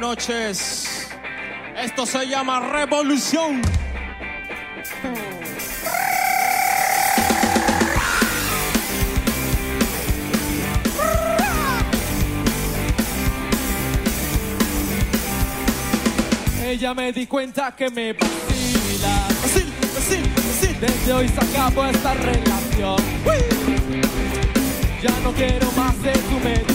[0.00, 1.08] Noches.
[1.76, 3.60] Esto se llama Revolución.
[16.64, 19.28] Ella me di cuenta que me vacila.
[19.42, 20.80] Vacil, vacil, vacil.
[20.80, 22.96] Desde hoy se acabó esta relación.
[25.02, 26.69] Ya no quiero más de tu medicina.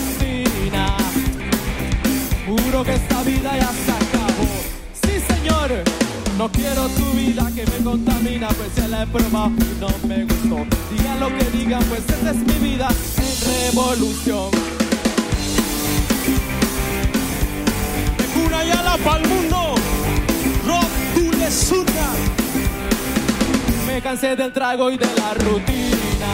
[2.46, 4.48] Juro que esta vida ya se acabó.
[5.04, 5.84] Sí, señor.
[6.38, 10.26] No quiero tu vida que me contamina, pues ya la he probado y no me
[10.26, 10.66] gustó.
[10.92, 14.52] Digan lo que digan, pues esta es mi vida en revolución.
[18.18, 19.76] De cuna y ala pa'l mundo,
[20.68, 22.10] rock, tú le surra.
[23.88, 26.32] Me cansé del trago y de la rutina.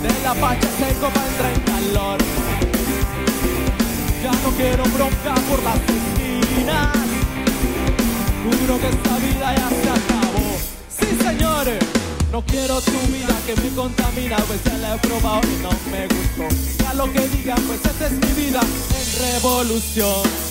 [0.00, 2.37] De la pacha seco para entrar en calor.
[4.22, 6.96] Ya no quiero bronca por las esquinas.
[8.44, 10.58] Juro que esta vida ya se acabó.
[10.98, 11.78] Sí, señores.
[12.32, 16.06] No quiero tu vida que me contamina, pues ya la he probado y no me
[16.06, 16.84] gustó.
[16.84, 20.47] Ya lo que digan, pues esta es mi vida en revolución.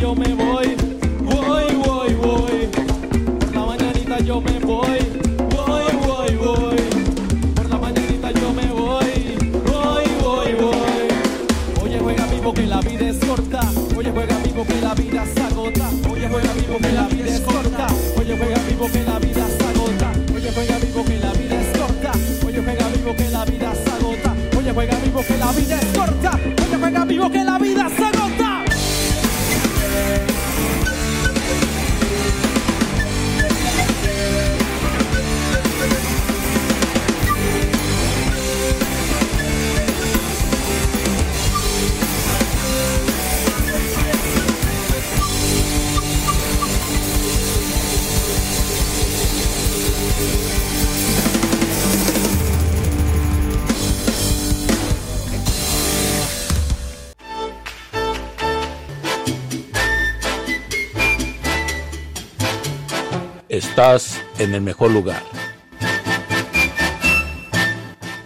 [0.00, 0.76] Yo me voy,
[1.20, 2.68] voy, voy, voy.
[3.40, 4.98] Por la mañanita yo me voy,
[5.50, 6.76] voy, voy, voy.
[7.54, 11.82] Por la mañanita yo me voy, voy, voy, voy.
[11.82, 13.60] Oye, juega vivo que la vida es corta.
[13.96, 15.90] Oye, juega vivo que la vida se agota.
[16.10, 17.86] Oye, juega vivo que la vida es corta.
[18.18, 20.12] Oye, juega vivo que la vida se agota.
[20.34, 22.12] Oye, juega vivo que la vida es corta.
[22.46, 24.34] Oye, juega vivo que la vida se agota.
[24.58, 26.30] Oye, juega vivo que la vida es corta.
[26.34, 27.73] Oye, juega vivo que la vida
[63.76, 65.20] Estás en el mejor lugar.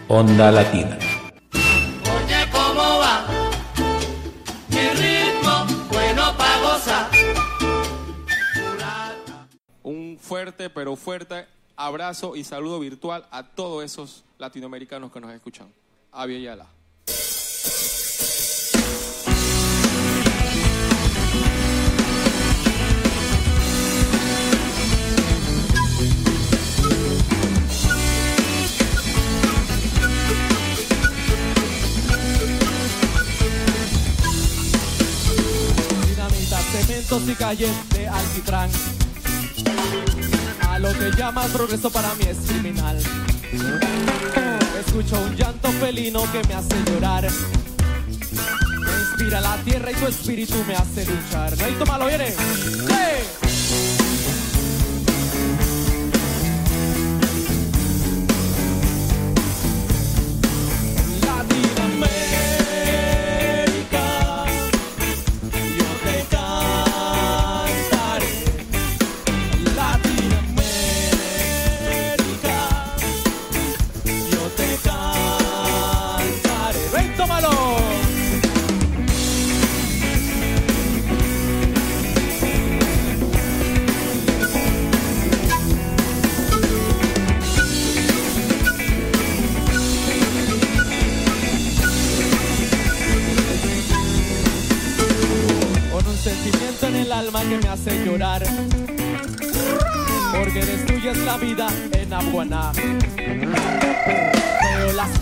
[0.07, 0.99] Onda Latina.
[1.55, 3.25] Oye, ¿cómo va?
[4.67, 7.09] Mi ritmo, bueno pa' gozar.
[9.81, 15.73] Un fuerte, pero fuerte abrazo y saludo virtual a todos esos latinoamericanos que nos escuchan.
[16.11, 16.78] Avia Yala.
[37.03, 38.69] Cemento y calles de alquitrán.
[40.67, 42.97] A lo que llamas progreso para mí es criminal.
[44.85, 47.27] Escucho un llanto felino que me hace llorar.
[47.29, 51.57] Me inspira la tierra y tu espíritu me hace luchar.
[51.57, 52.31] No hay malo, viene.
[52.31, 53.48] ¡Sí!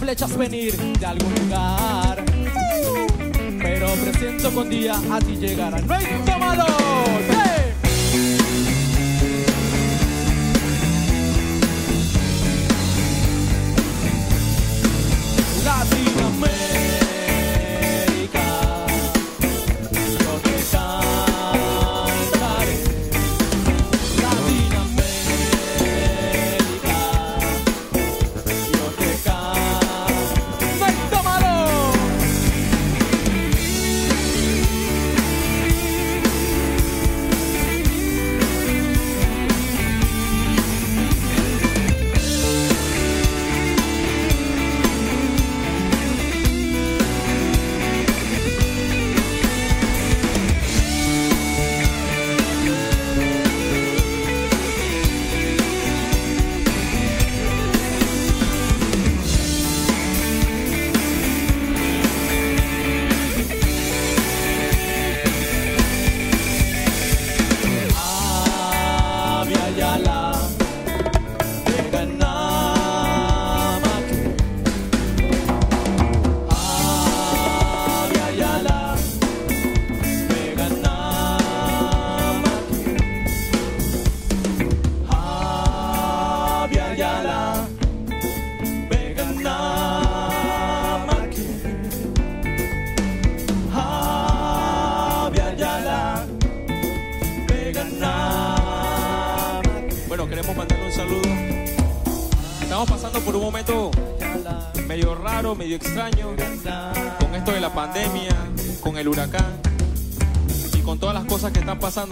[0.08, 2.24] Flechas venir de algún lugar.
[3.62, 5.86] Pero presiento con día a ti llegarán.
[5.86, 7.47] ¡No hay!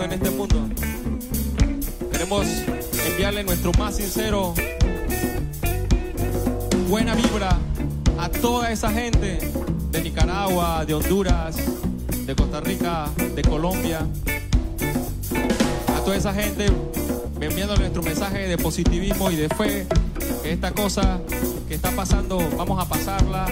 [0.04, 0.68] En este mundo.
[2.12, 2.46] Queremos
[3.08, 4.54] enviarle nuestro más sincero
[6.90, 7.58] buena vibra
[8.18, 9.40] a toda esa gente
[9.92, 11.56] de Nicaragua, de Honduras,
[12.26, 14.06] de Costa Rica, de Colombia,
[15.96, 16.66] a toda esa gente
[17.40, 19.88] enviando nuestro mensaje de positivismo y de fe,
[20.44, 21.20] que esta cosa
[21.68, 23.46] que está pasando, vamos a pasarla,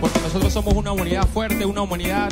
[0.00, 2.30] porque nosotros somos una humanidad fuerte, una humanidad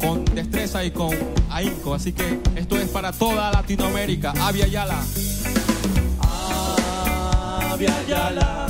[0.00, 1.14] con destreza y con
[1.50, 1.94] ahínco.
[1.94, 2.40] Así que
[2.88, 4.32] para toda Latinoamérica.
[4.40, 5.04] Avia Yala.
[7.72, 8.63] Abia Yala,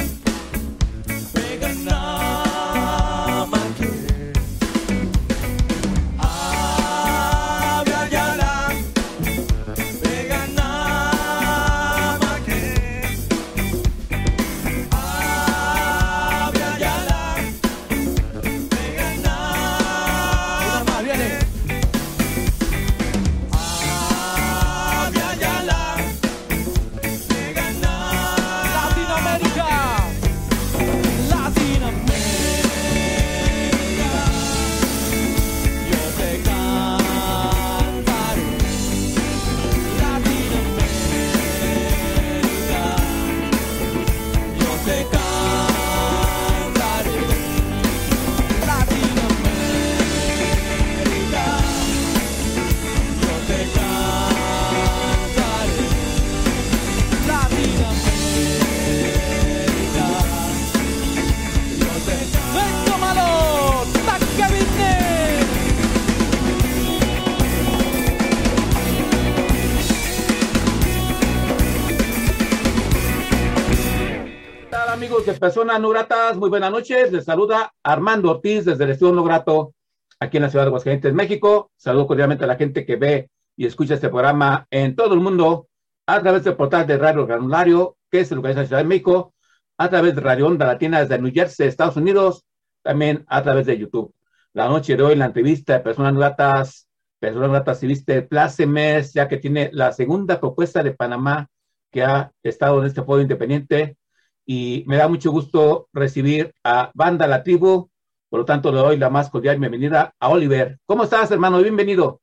[75.44, 76.38] Personas No Gratas?
[76.38, 77.12] Muy buenas noches.
[77.12, 79.74] Les saluda Armando Ortiz desde el Estudio No Grato
[80.18, 81.70] aquí en la ciudad de Aguascalientes, México.
[81.76, 85.68] Saludo cordialmente a la gente que ve y escucha este programa en todo el mundo
[86.06, 89.34] a través del portal de Radio Granulario, que el lugar de la Ciudad de México,
[89.76, 92.46] a través de Radio Onda Latina desde New Jersey, Estados Unidos,
[92.82, 94.14] también a través de YouTube.
[94.54, 99.28] La noche de hoy, la entrevista de personas gratas, personas gratas, si viste Plácemes, ya
[99.28, 101.48] que tiene la segunda propuesta de Panamá
[101.90, 103.98] que ha estado en este foro independiente,
[104.46, 107.90] y me da mucho gusto recibir a Banda La Tribu,
[108.28, 110.78] por lo tanto le doy la más cordial bienvenida a Oliver.
[110.86, 111.58] ¿Cómo estás, hermano?
[111.62, 112.20] Bienvenido.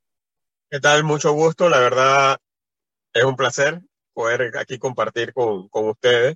[0.69, 1.03] ¿Qué tal?
[1.03, 2.37] Mucho gusto, la verdad
[3.13, 3.81] es un placer
[4.13, 6.35] poder aquí compartir con, con ustedes.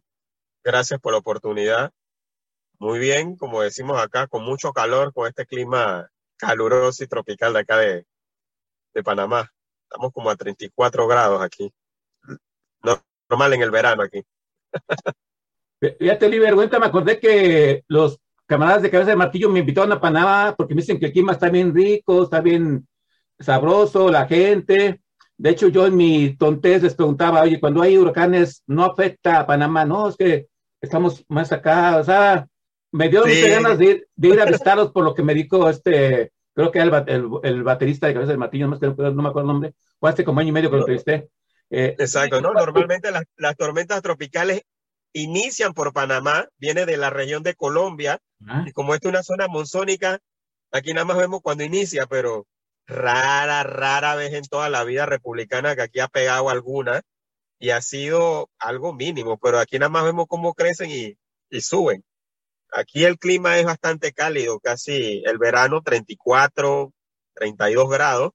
[0.63, 1.92] Gracias por la oportunidad.
[2.80, 7.60] Muy bien, como decimos acá, con mucho calor, con este clima caluroso y tropical de
[7.60, 8.06] acá de,
[8.94, 9.51] de Panamá.
[9.84, 11.72] Estamos como a 34 grados aquí.
[13.30, 14.24] Normal en el verano aquí.
[15.79, 20.00] Fíjate, Oliver, cuenta, me acordé que los camaradas de Cabeza de Martillo me invitaron a
[20.01, 22.88] Panamá porque me dicen que el clima está bien rico, está bien
[23.39, 25.01] sabroso, la gente.
[25.38, 29.46] De hecho, yo en mi tontez les preguntaba, oye, cuando hay huracanes, ¿no afecta a
[29.48, 29.84] Panamá?
[29.86, 30.48] No, es que
[30.82, 32.48] estamos más acá, o sea,
[32.91, 33.29] me dio Sí.
[33.36, 36.72] muchas ganas de ir, de ir a visitarlos por lo que me dijo este, creo
[36.72, 39.29] que era el, el, el baterista de Cabeza de Martillo, no, me acuerdo- no me
[39.29, 41.29] acuerdo el nombre, fue hace como año y medio que lo entrevisté.
[41.70, 42.53] Eh, Exacto, ¿no?
[42.53, 44.62] Normalmente las, las tormentas tropicales
[45.16, 49.24] inician por Panamá, viene de la región de Colombia, ah, y como esta es una
[49.24, 50.20] zona monzónica,
[50.72, 52.48] aquí nada más vemos cuando inicia, pero
[52.86, 57.02] rara, rara vez en toda la vida republicana que aquí ha pegado alguna,
[57.60, 61.18] y ha sido algo mínimo, pero aquí nada más vemos cómo crecen y,
[61.50, 62.04] y suben.
[62.72, 66.92] Aquí el clima es bastante cálido, casi el verano 34,
[67.36, 68.32] 32 grados.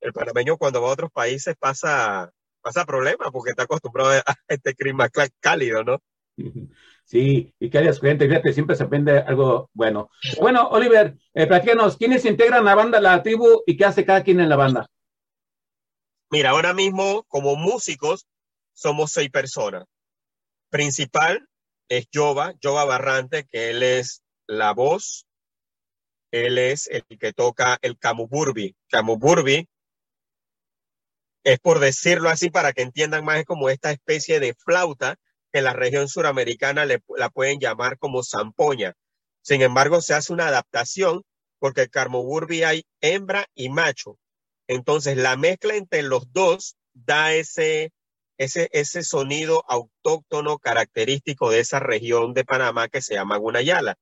[0.00, 4.74] El panameño cuando va a otros países pasa, pasa problemas porque está acostumbrado a este
[4.74, 5.98] clima cálido, ¿no?
[7.04, 10.08] Sí, y que haya su gente, fíjate, siempre se aprende algo bueno.
[10.40, 14.40] Bueno, Oliver, eh, platícanos, ¿quiénes integran la banda La Tribu y qué hace cada quien
[14.40, 14.86] en la banda?
[16.30, 18.26] Mira, ahora mismo como músicos
[18.72, 19.84] somos seis personas.
[20.70, 21.46] Principal
[21.88, 25.26] es Jova, Jova Barrante, que él es la voz,
[26.30, 28.74] él es el que toca el camuburbi.
[28.88, 29.68] Camuburbi
[31.44, 35.16] es por decirlo así para que entiendan más, es como esta especie de flauta
[35.52, 38.94] que en la región suramericana le- la pueden llamar como zampoña.
[39.42, 41.22] Sin embargo, se hace una adaptación
[41.58, 44.18] porque el camuburbi hay hembra y macho.
[44.68, 47.90] Entonces, la mezcla entre los dos da ese,
[48.38, 53.96] ese, ese sonido autóctono característico de esa región de Panamá que se llama Gunayala.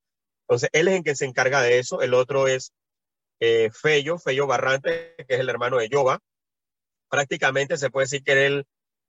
[0.47, 2.03] Entonces, él es el que se encarga de eso.
[2.03, 2.73] El otro es
[3.41, 6.21] eh, Fello, Fello Barrante, que es el hermano de Yoba.
[7.11, 8.67] Prácticamente se puede decir que él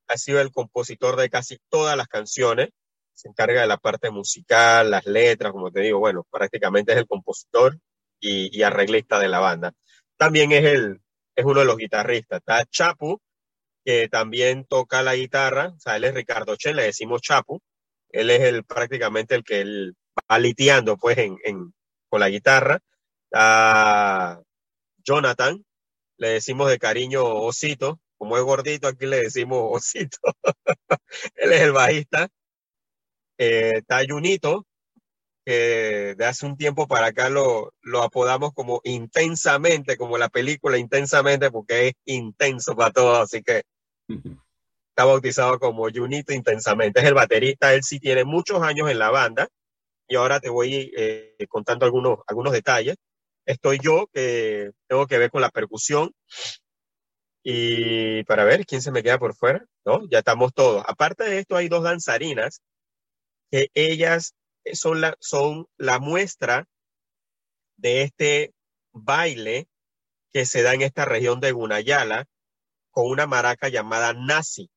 [0.08, 2.70] ha sido el compositor de casi todas las canciones.
[3.14, 7.08] Se encarga de la parte musical, las letras, como te digo, bueno, prácticamente es el
[7.08, 7.78] compositor
[8.20, 9.74] y, arreglista de la banda.
[10.18, 11.02] También es el,
[11.36, 12.40] es uno de los guitarristas.
[12.40, 13.22] Está Chapu,
[13.86, 17.62] que también toca la guitarra, o sea, él es Ricardo Chen, le decimos Chapu.
[18.10, 19.96] Él es el prácticamente el que él
[20.30, 21.74] va liteando pues en-
[22.10, 22.80] con la guitarra.
[23.26, 24.42] Está
[25.04, 25.64] Jonathan,
[26.22, 30.20] le decimos de cariño Osito, como es gordito, aquí le decimos Osito.
[31.36, 32.30] él es el bajista.
[33.40, 34.68] Eh, está Junito,
[35.44, 40.78] que de hace un tiempo para acá lo, lo apodamos como intensamente, como la película
[40.78, 43.64] intensamente, porque es intenso para todo, así que
[44.90, 47.00] está bautizado como Junito intensamente.
[47.00, 49.48] Es el baterista, él sí tiene muchos años en la banda,
[50.08, 52.98] y ahora te voy eh, contando algunos, algunos detalles.
[53.52, 56.14] Estoy yo, que tengo que ver con la percusión,
[57.44, 60.08] y para ver quién se me queda por fuera, ¿no?
[60.10, 60.84] Ya estamos todos.
[60.88, 62.62] Aparte de esto, hay dos danzarinas
[63.52, 64.36] que ellas
[64.74, 66.66] son la, son la muestra
[67.78, 68.54] de este
[68.94, 69.68] baile
[70.32, 72.26] que se da en esta región de Gunayala
[72.92, 74.70] con una maraca llamada Nasi.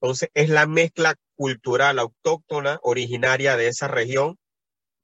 [0.00, 4.38] Entonces, es la mezcla cultural autóctona originaria de esa región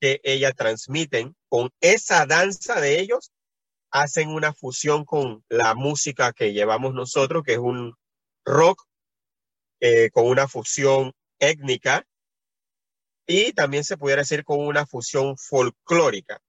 [0.00, 3.30] que ellas transmiten con esa danza de ellos,
[3.92, 7.94] hacen una fusión con la música que llevamos nosotros, que es un
[8.44, 8.82] rock
[9.78, 12.04] eh, con una fusión étnica
[13.24, 16.40] y también se pudiera decir con una fusión folclórica.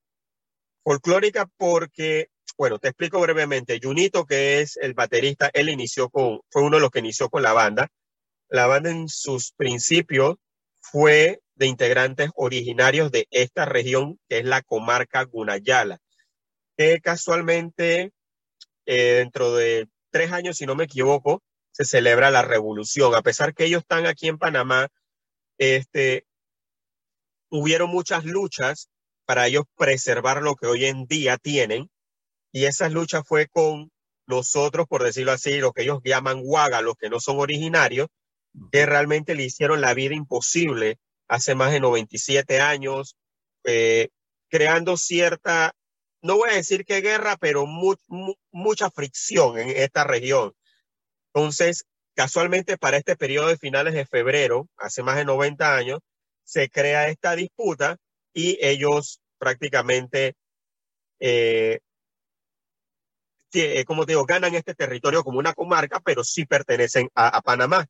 [0.84, 3.80] Folclórica porque, bueno, te explico brevemente.
[3.80, 7.44] Junito, que es el baterista, él inició con, fue uno de los que inició con
[7.44, 7.90] la banda.
[8.50, 10.38] La banda en sus principios
[10.82, 16.00] fue de integrantes originarios de esta región, que es la comarca Gunayala,
[16.78, 18.12] que casualmente
[18.86, 23.16] eh, dentro de tres años, si no me equivoco, se celebra la revolución.
[23.16, 24.88] A pesar que ellos están aquí en Panamá,
[25.58, 26.26] este,
[27.50, 28.90] hubieron muchas luchas
[29.26, 31.90] para ellos preservar lo que hoy en día tienen.
[32.52, 33.92] Y esas luchas fue con
[34.28, 38.08] nosotros, por decirlo así, lo que ellos llaman huaga, los que no son originarios,
[38.72, 40.98] que realmente le hicieron la vida imposible
[41.28, 43.16] hace más de 97 años,
[43.64, 44.10] eh,
[44.50, 45.74] creando cierta,
[46.22, 50.54] no voy a decir que guerra, pero mu- mu- mucha fricción en esta región.
[51.34, 56.00] Entonces, casualmente para este periodo de finales de febrero, hace más de 90 años,
[56.44, 57.98] se crea esta disputa
[58.34, 60.36] y ellos prácticamente,
[61.20, 61.80] eh,
[63.54, 67.88] eh, como digo, ganan este territorio como una comarca, pero sí pertenecen a Panamá.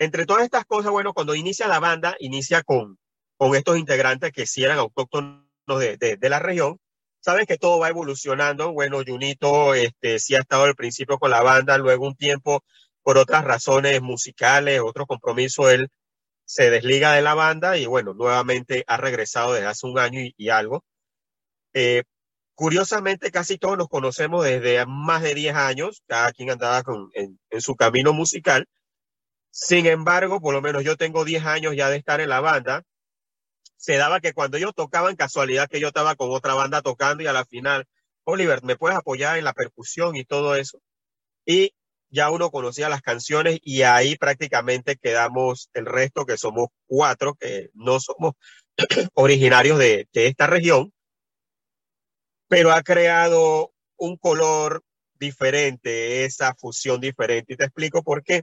[0.00, 2.98] Entre todas estas cosas, bueno, cuando inicia la banda, inicia con,
[3.36, 6.78] con estos integrantes que sí eran autóctonos de, de, la región.
[7.20, 8.72] Sabes que todo va evolucionando.
[8.72, 12.64] Bueno, Junito este, sí ha estado al principio con la banda, luego un tiempo
[13.02, 15.88] por otras razones musicales, otros compromisos, él
[16.46, 20.48] se desliga de la banda y bueno, nuevamente ha regresado desde hace un año y,
[20.48, 20.82] algo.
[21.74, 22.04] Eh,
[22.54, 27.60] curiosamente, casi todos nos conocemos desde más de 10 años, cada quien andaba con, en
[27.60, 28.66] su camino musical.
[29.50, 32.84] Sin embargo, por lo menos yo tengo 10 años ya de estar en la banda.
[33.76, 37.26] Se daba que cuando ellos tocaban, casualidad que yo estaba con otra banda tocando y
[37.26, 37.86] a la final,
[38.24, 40.80] Oliver, ¿me puedes apoyar en la percusión y todo eso?
[41.46, 41.74] Y
[42.10, 47.70] ya uno conocía las canciones y ahí prácticamente quedamos el resto, que somos cuatro, que
[47.74, 48.34] no somos
[49.14, 50.92] originarios de, de esta región,
[52.48, 54.82] pero ha creado un color
[55.14, 57.54] diferente, esa fusión diferente.
[57.54, 58.42] Y te explico por qué.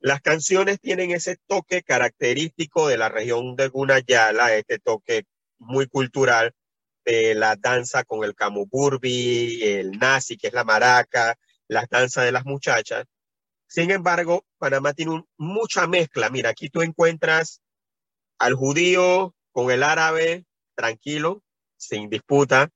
[0.00, 5.24] Las canciones tienen ese toque característico de la región de Gunayala, este toque
[5.58, 6.54] muy cultural
[7.04, 11.36] de la danza con el camuburbi, el nazi, que es la maraca,
[11.68, 13.04] las danzas de las muchachas.
[13.66, 16.30] Sin embargo, Panamá tiene mucha mezcla.
[16.30, 17.60] Mira, aquí tú encuentras
[18.38, 21.42] al judío con el árabe, tranquilo,
[21.76, 22.70] sin disputa,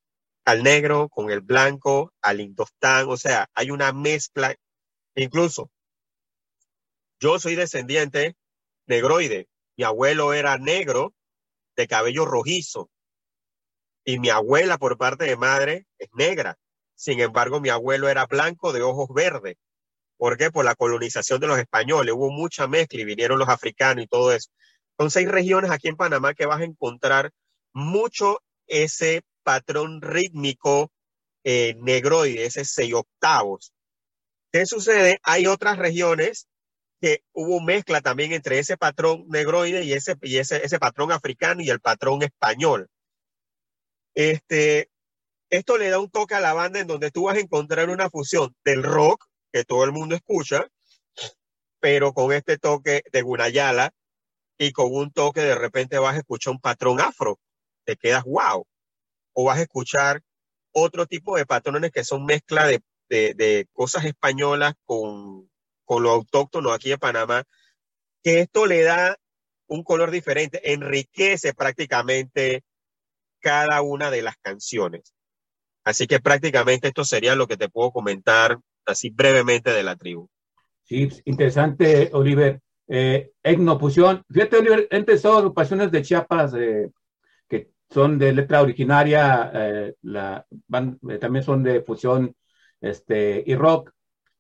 [0.44, 4.54] al negro con el blanco, al indostán, o sea, hay una mezcla.
[5.14, 5.70] Incluso,
[7.24, 8.37] yo soy descendiente
[8.87, 9.48] negroide.
[9.78, 11.14] Mi abuelo era negro,
[11.74, 12.90] de cabello rojizo,
[14.04, 16.58] y mi abuela por parte de madre es negra.
[16.94, 19.56] Sin embargo, mi abuelo era blanco de ojos verdes.
[20.18, 20.50] ¿Por qué?
[20.50, 22.14] Por la colonización de los españoles.
[22.14, 24.50] Hubo mucha mezcla y vinieron los africanos y todo eso.
[24.90, 27.32] Entonces hay regiones aquí en Panamá que vas a encontrar
[27.72, 30.92] mucho ese patrón rítmico
[31.42, 33.72] eh, negroide, ese seis octavos.
[34.52, 35.18] ¿Qué sucede?
[35.22, 36.48] Hay otras regiones
[37.04, 41.60] que hubo mezcla también entre ese patrón negroide y ese, y ese, ese patrón africano
[41.60, 42.88] y el patrón español.
[44.14, 44.88] Este,
[45.50, 48.08] esto le da un toque a la banda en donde tú vas a encontrar una
[48.08, 50.66] fusión del rock que todo el mundo escucha,
[51.78, 53.92] pero con este toque de Gunayala
[54.56, 57.38] y con un toque de repente vas a escuchar un patrón afro,
[57.84, 58.66] te quedas wow,
[59.34, 60.22] o vas a escuchar
[60.72, 65.50] otro tipo de patrones que son mezcla de, de, de cosas españolas con,
[65.85, 67.44] con lo autóctono aquí en Panamá,
[68.23, 69.16] que esto le da
[69.66, 72.62] un color diferente, enriquece prácticamente
[73.40, 75.14] cada una de las canciones.
[75.85, 80.29] Así que prácticamente esto sería lo que te puedo comentar así brevemente de la tribu.
[80.83, 82.61] Sí, interesante, Oliver.
[82.87, 84.23] Eh, etnofusión.
[84.31, 86.90] Fíjate, Oliver, he empezado agrupaciones de Chiapas eh,
[87.49, 92.35] que son de letra originaria, eh, la, van, eh, también son de fusión
[92.81, 93.93] este, y rock,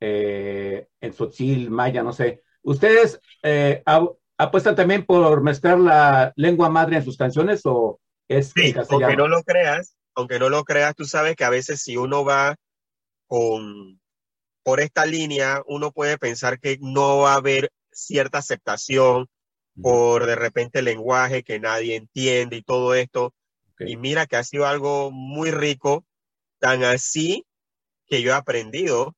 [0.04, 2.42] eh, en Sotzil, Maya, no sé.
[2.62, 8.54] ¿Ustedes eh, ap- apuestan también por mezclar la lengua madre en sus canciones o es
[8.54, 9.10] Sí, castellano?
[9.10, 12.24] aunque no lo creas, aunque no lo creas, tú sabes que a veces si uno
[12.24, 12.56] va
[13.28, 14.00] con
[14.64, 19.28] por esta línea, uno puede pensar que no va a haber cierta aceptación
[19.80, 23.34] por de repente el lenguaje que nadie entiende y todo esto.
[23.70, 23.82] Ok.
[23.84, 26.04] Y mira que ha sido algo muy rico,
[26.60, 27.46] tan así
[28.06, 29.14] que yo he aprendido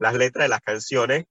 [0.00, 1.26] las letras de las canciones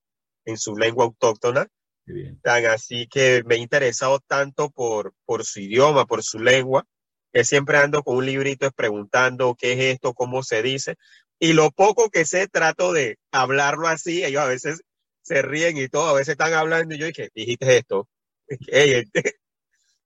[0.46, 1.66] en su lengua autóctona,
[2.06, 2.40] bien.
[2.40, 6.86] tan así que me he interesado tanto por, por su idioma, por su lengua,
[7.32, 10.96] que siempre ando con un librito preguntando qué es esto, cómo se dice.
[11.38, 14.24] Y lo poco que sé, trato de hablarlo así.
[14.24, 14.82] Ellos a veces
[15.22, 18.08] se ríen y todo, a veces están hablando y yo dije, dijiste esto.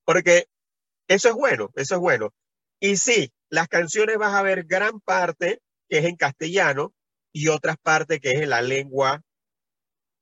[0.05, 0.47] Porque
[1.09, 2.35] eso es bueno, eso es bueno.
[2.81, 6.93] Y sí, las canciones vas a ver gran parte que es en castellano
[7.35, 9.21] y otras partes que es la lengua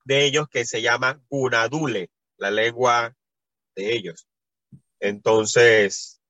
[0.04, 3.14] de ellos que se llama Gunadule, la lengua
[3.76, 4.26] de ellos.
[4.98, 6.20] Entonces,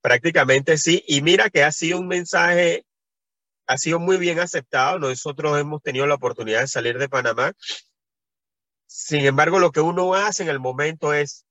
[0.00, 1.04] prácticamente sí.
[1.06, 2.86] Y mira que ha sido un mensaje,
[3.66, 4.98] ha sido muy bien aceptado.
[4.98, 7.52] Nosotros hemos tenido la oportunidad de salir de Panamá.
[8.86, 11.44] Sin embargo, lo que uno hace en el momento es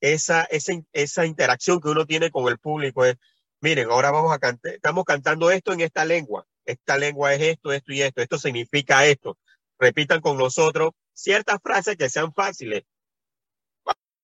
[0.00, 3.04] esa, esa, esa interacción que uno tiene con el público.
[3.04, 3.16] Es,
[3.60, 6.46] miren, ahora vamos a cantar, estamos cantando esto en esta lengua.
[6.68, 9.38] Esta lengua es esto, esto y esto, esto significa esto.
[9.78, 12.84] Repitan con nosotros ciertas frases que sean fáciles.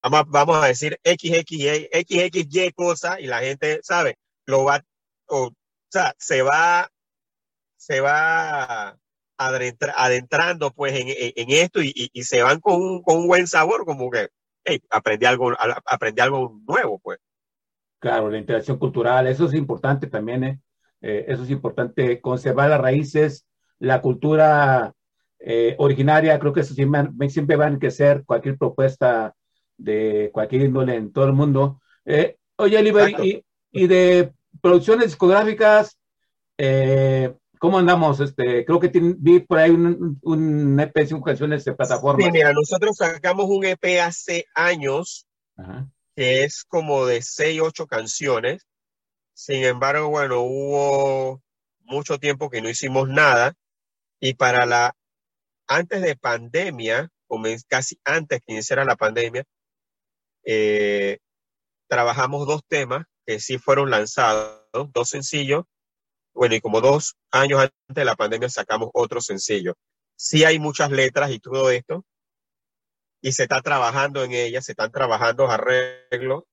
[0.02, 4.84] Vamos, vamos a decir XXY, XXY cosa y la gente sabe, lo va,
[5.26, 5.50] o,
[5.88, 6.90] sea, se va,
[7.76, 8.98] se va
[9.38, 13.86] adentrando pues en, en esto y, y, se van con un, con un buen sabor,
[13.86, 14.28] como que
[14.64, 15.52] hey, aprendí algo,
[15.86, 17.18] aprendí algo nuevo, pues.
[17.98, 20.60] Claro, la interacción cultural, eso es importante también, ¿eh?
[21.06, 23.44] Eh, eso es importante, conservar las raíces,
[23.78, 24.94] la cultura
[25.38, 29.34] eh, originaria, creo que eso siempre, siempre va a enriquecer cualquier propuesta
[29.76, 31.82] de cualquier índole en todo el mundo.
[32.56, 35.98] oye, Oliver, y, y, de producciones discográficas,
[37.58, 38.20] ¿cómo andamos?
[38.20, 42.24] Este, creo que vi por ahí un, un EP, cinco canciones de plataforma.
[42.24, 45.26] Sí, mira, nosotros sacamos un EP hace años,
[46.16, 48.66] que es como de seis, ocho canciones
[49.34, 51.42] sin embargo, bueno, hubo
[51.80, 53.54] mucho tiempo que no hicimos nada
[54.20, 54.96] y para la,
[55.66, 57.10] antes de pandemia,
[57.68, 59.44] casi antes que iniciara la pandemia,
[60.44, 61.18] eh,
[61.88, 65.64] trabajamos dos temas que sí fueron lanzados, dos sencillos.
[66.32, 69.74] Bueno, y como dos años antes de la pandemia sacamos otro sencillo.
[70.16, 72.04] Sí hay muchas letras y todo esto,
[73.20, 76.44] y se está trabajando en ellas, se están trabajando arreglos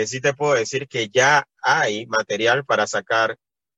[0.00, 3.36] que sí te puedo decir que ya hay material para sacar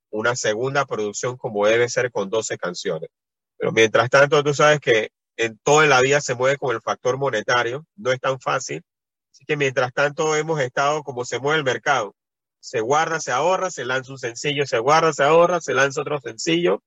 [0.08, 3.10] una segunda producción como debe ser con 12 canciones.
[3.58, 7.18] Pero mientras tanto, tú sabes que en toda la vida se mueve con el factor
[7.18, 8.84] monetario, no es tan fácil.
[9.32, 12.14] Así que mientras tanto hemos estado como se mueve el mercado.
[12.60, 16.20] Se guarda, se ahorra, se lanza un sencillo, se guarda, se ahorra, se lanza otro
[16.20, 16.84] sencillo,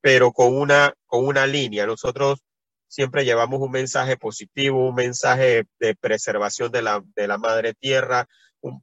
[0.00, 1.86] pero con una, con una línea.
[1.86, 2.40] Nosotros
[2.88, 8.26] siempre llevamos un mensaje positivo, un mensaje de preservación de la, de la madre tierra,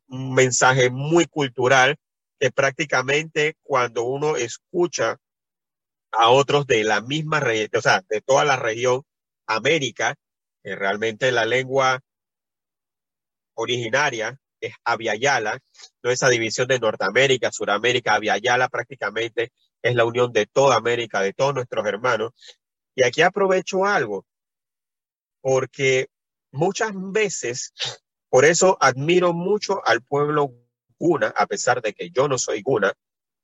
[0.07, 1.97] un, mensaje muy cultural
[2.39, 5.17] que prácticamente cuando uno escucha
[6.11, 9.03] a otros de la misma región, o sea, de toda la región
[9.47, 10.15] América,
[10.63, 12.01] que realmente la lengua
[13.55, 15.59] originaria es Aviala,
[16.01, 21.33] no esa división de Norteamérica, Suramérica, Aviala prácticamente es la unión de toda América, de
[21.33, 22.31] todos nuestros hermanos.
[22.95, 24.25] Y aquí aprovecho algo,
[25.41, 26.07] porque
[26.51, 27.73] muchas veces
[28.33, 30.55] por eso admiro mucho al pueblo
[30.97, 32.91] guna, a pesar de que yo no soy guna.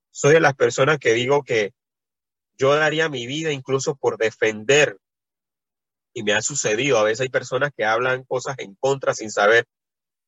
[0.10, 1.76] Soy de las personas que digo que
[2.58, 4.98] yo daría mi vida incluso por defender,
[6.12, 9.68] y me ha sucedido, a veces hay personas que hablan cosas en contra sin saber,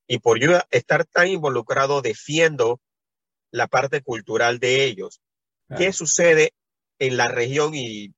[0.06, 2.80] y por yo estar tan involucrado defiendo
[3.50, 5.22] la parte cultural de ellos.
[5.76, 6.54] ¿Qué sucede
[7.00, 7.74] en la región?
[7.74, 8.14] Y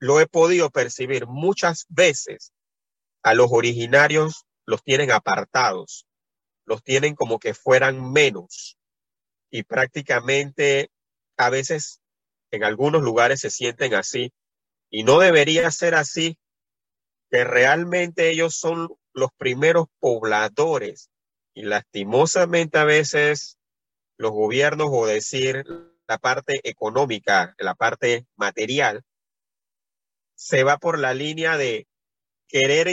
[0.00, 2.52] lo he podido percibir muchas veces
[3.22, 6.06] a los originarios los tienen apartados,
[6.64, 8.78] los tienen como que fueran menos.
[9.50, 10.90] Y prácticamente
[11.36, 12.00] a veces
[12.50, 14.32] en algunos lugares se sienten así.
[14.90, 16.38] Y no debería ser así,
[17.30, 21.10] que realmente ellos son los primeros pobladores.
[21.54, 23.58] Y lastimosamente a veces
[24.16, 25.64] los gobiernos o decir
[26.06, 29.02] la parte económica, la parte material,
[30.36, 31.86] se va por la línea de
[32.48, 32.88] querer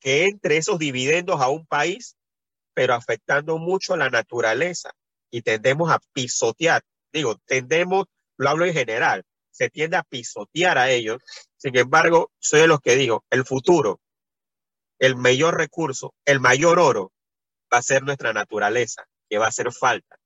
[0.00, 2.16] que, entre esos dividendos a un país,
[2.74, 4.92] pero afectando mucho la naturaleza
[5.30, 6.82] y tendemos a pisotear.
[7.12, 11.22] Digo, tendemos, lo hablo en general, se tiende a pisotear a ellos.
[11.56, 14.00] Sin embargo, soy de los que digo, el futuro,
[14.98, 17.12] el mayor recurso, el mayor oro
[17.72, 20.18] va a ser nuestra naturaleza, que va a hacer falta.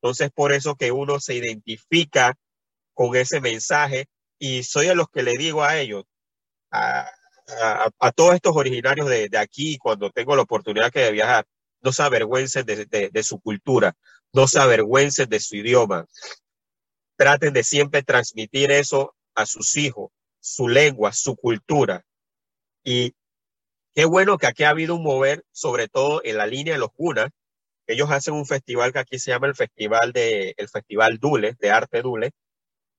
[0.00, 2.34] Entonces, por eso que uno se identifica
[2.94, 4.06] con ese mensaje
[4.38, 6.04] y soy de los que le digo a ellos,
[6.70, 7.10] a,
[7.48, 11.46] a, todos estos originarios de, aquí, cuando tengo la oportunidad que de viajar,
[11.80, 13.94] no se avergüencen de, su cultura,
[14.32, 16.06] no se avergüencen de su idioma.
[17.16, 22.04] Traten de siempre transmitir eso a sus hijos, su lengua, su cultura.
[22.84, 23.14] Y
[23.94, 26.92] qué bueno que aquí ha habido un mover, sobre todo en la línea de los
[26.92, 27.30] cunas.
[27.86, 31.70] Ellos hacen un festival que aquí se llama el Festival de, el Festival Dule, de
[31.70, 32.32] Arte Dule,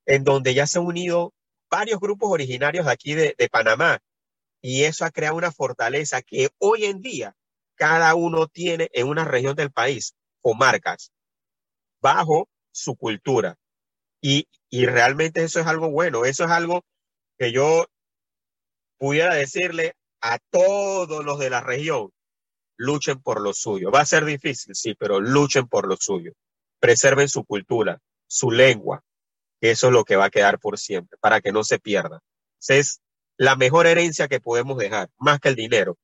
[0.06, 1.34] en donde ya se han unido
[1.70, 4.00] varios grupos originarios de aquí de Panamá
[4.62, 7.36] y eso ha creado una fortaleza que hoy en día
[7.76, 11.12] cada uno tiene en una región del país comarcas
[12.02, 13.58] bajo su cultura.
[14.22, 16.84] Y, y realmente eso es algo bueno, eso es algo
[17.38, 17.86] que yo
[18.98, 22.12] pudiera decirle a todos los de la región,
[22.78, 23.92] luchen por lo suyo.
[23.92, 26.34] Va a ser difícil, sí, pero luchen por lo suyo.
[26.80, 29.04] Preserven su cultura, su lengua,
[29.62, 32.22] eso es lo que va a quedar por siempre, para que no se pierda.
[32.68, 33.02] Es
[33.38, 35.98] la mejor herencia que podemos dejar, más que el dinero.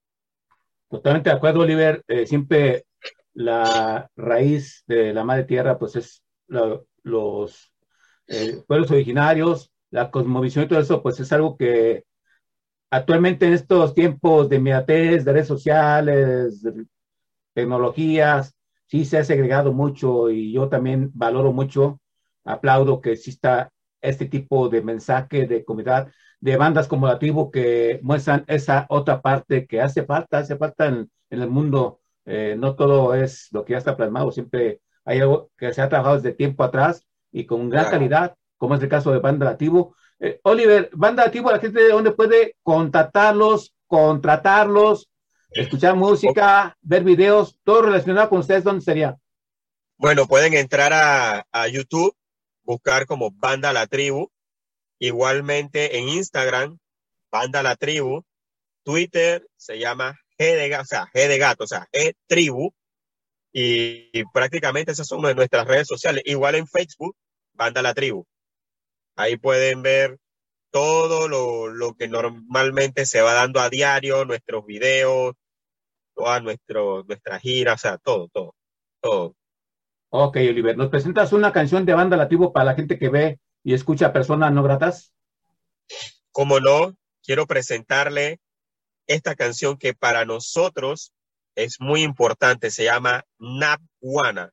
[0.89, 2.03] Totalmente de acuerdo, Oliver.
[2.07, 2.85] Eh, siempre
[3.33, 7.71] la raíz de la madre tierra, pues es los,
[8.27, 12.03] eh, pueblos originarios, la cosmovisión y todo eso, pues es algo que
[12.91, 16.85] actualmente en estos tiempos de inmediatez, de redes sociales, de
[17.53, 21.99] tecnologías, sí se ha segregado mucho y yo también valoro mucho,
[22.43, 26.11] aplaudo que exista este tipo de mensaje de comunidad,
[26.43, 30.87] de bandas como la tribu que muestran esa otra parte que hace falta, hace falta
[30.87, 32.01] en, en el mundo.
[32.25, 35.89] Eh, no todo es lo que ya está plasmado, siempre hay algo que se ha
[35.89, 37.97] trabajado desde tiempo atrás y con gran Claro.
[37.97, 39.95] calidad, como es el caso de Banda Lativo.
[40.19, 45.09] Eh, Oliver, Banda Lativo, la gente de dónde puede contactarlos, contratarlos,
[45.51, 49.17] escuchar música, ver videos, todo relacionado con ustedes, ¿dónde sería?
[49.97, 52.15] Bueno, pueden entrar a, a YouTube,
[52.63, 54.29] buscar como Banda La Tribu,
[54.99, 56.77] igualmente en Instagram,
[57.31, 58.23] Banda La Tribu,
[58.83, 62.73] Twitter se llama G de o sea, G de gato, o sea, G Tribu,
[63.53, 66.23] y, prácticamente esas son nuestras redes sociales.
[66.25, 67.15] Igual en Facebook,
[67.53, 68.25] Banda La Tribu.
[69.15, 70.17] Ahí pueden ver
[70.71, 75.35] todo lo, lo que normalmente se va dando a diario, nuestros videos,
[76.15, 78.55] toda nuestro, nuestra gira, o sea, todo, todo,
[79.01, 79.35] todo.
[80.09, 83.73] Ok, Oliver, ¿nos presentas una canción de Banda Lativo para la gente que ve y
[83.73, 85.13] escucha personas no gratas?
[86.31, 88.39] Como no, quiero presentarle
[89.07, 91.13] esta canción que para nosotros
[91.55, 92.71] es muy importante.
[92.71, 94.51] Se llama Napguana,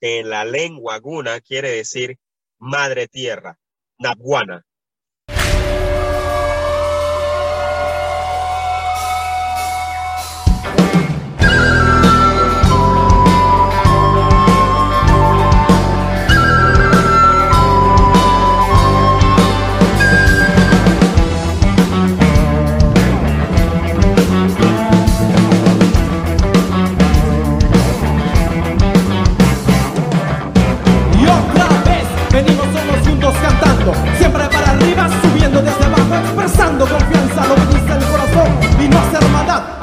[0.00, 2.18] que en la lengua guna quiere decir
[2.58, 3.58] madre tierra.
[3.98, 4.64] Napguana.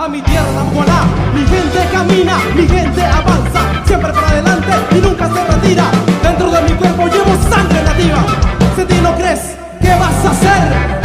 [0.09, 1.03] Mi tierra Nahualá.
[1.33, 5.85] Mi gente camina, mi gente avanza, siempre para adelante y nunca se retira.
[6.21, 8.25] Dentro de mi cuerpo llevo sangre nativa.
[8.75, 11.04] Si ti no crees, ¿qué vas a hacer?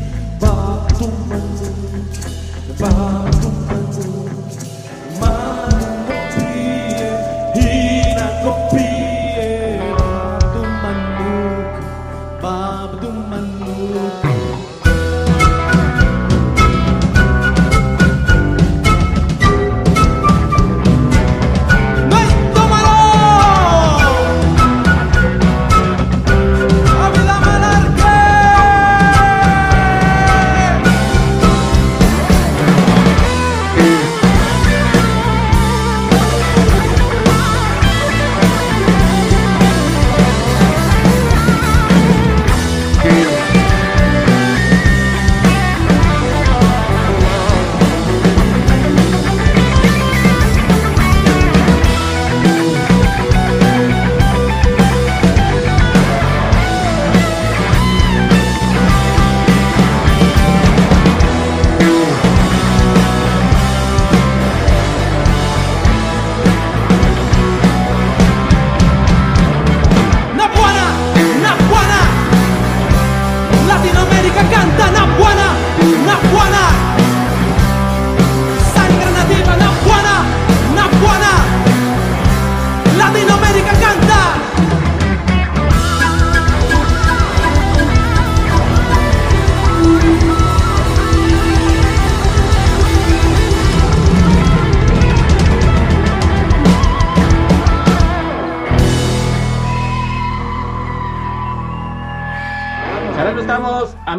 [2.81, 3.50] far.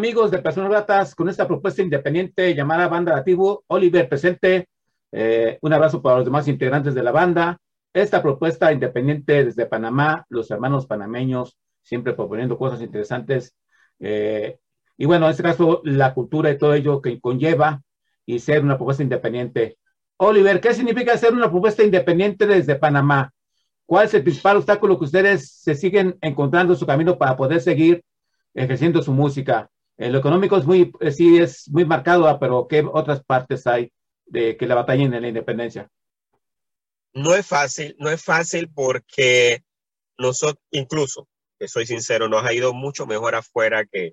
[0.03, 3.63] Amigos de Personas Gratas con esta propuesta independiente llamada Banda Lativo.
[3.69, 4.69] Oliver presente.
[5.13, 7.57] Eh, un abrazo para los demás integrantes de la banda.
[7.93, 13.55] Esta propuesta independiente desde Panamá, los hermanos panameños siempre proponiendo cosas interesantes.
[14.01, 14.59] Eh,
[14.97, 17.81] y bueno, en este caso, la cultura y todo ello que conlleva
[18.27, 19.79] y ser una propuesta independiente.
[20.17, 23.31] Oliver, ¿qué significa ser una propuesta independiente desde Panamá?
[23.87, 27.61] ¿Cuál es el principal obstáculo que ustedes se siguen encontrando en su camino para poder
[27.61, 28.03] seguir
[28.53, 29.69] ejerciendo su música?
[30.11, 33.93] Lo económico es muy, eh, sí, es muy marcado, ah, pero ¿qué otras partes hay
[34.27, 35.89] de que la batalla en la independencia?
[37.13, 39.63] No es fácil, no es fácil porque
[40.19, 44.13] nosotros, incluso, que soy sincero, nos ha ido mucho mejor afuera que,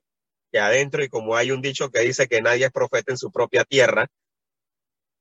[0.52, 3.32] que adentro y como hay un dicho que dice que nadie es profeta en su
[3.32, 4.08] propia tierra,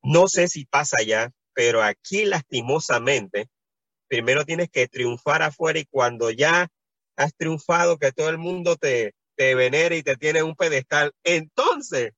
[0.02, 3.48] no sé si pasa ya, pero aquí lastimosamente,
[4.08, 6.68] primero tienes que triunfar afuera y cuando ya
[7.16, 12.12] has triunfado, que todo el mundo te, te venera y te tiene un pedestal, entonces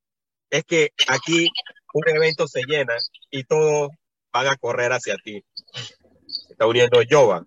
[0.48, 1.48] es que aquí
[1.92, 2.94] un evento se llena
[3.30, 3.90] y todos
[4.32, 5.44] van a correr hacia ti.
[6.26, 7.44] Se está uniendo Jova.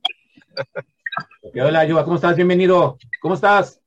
[1.55, 2.35] Hola, Jova, ¿cómo estás?
[2.35, 2.99] Bienvenido.
[3.19, 3.81] ¿Cómo estás?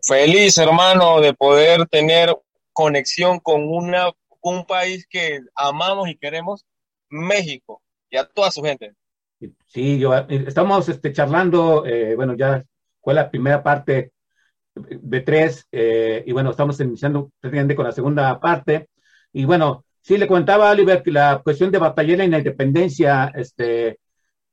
[0.00, 2.32] Feliz, hermano, de poder tener
[2.72, 6.64] conexión con una, un país que amamos y queremos,
[7.08, 8.94] México, y a toda su gente.
[9.66, 12.64] Sí, yo, estamos este, charlando, eh, bueno, ya
[13.00, 14.12] fue la primera parte
[14.76, 18.88] de tres, eh, y bueno, estamos iniciando con la segunda parte,
[19.32, 23.32] y bueno, sí, le comentaba a Oliver que la cuestión de batallar en la independencia,
[23.34, 23.98] este,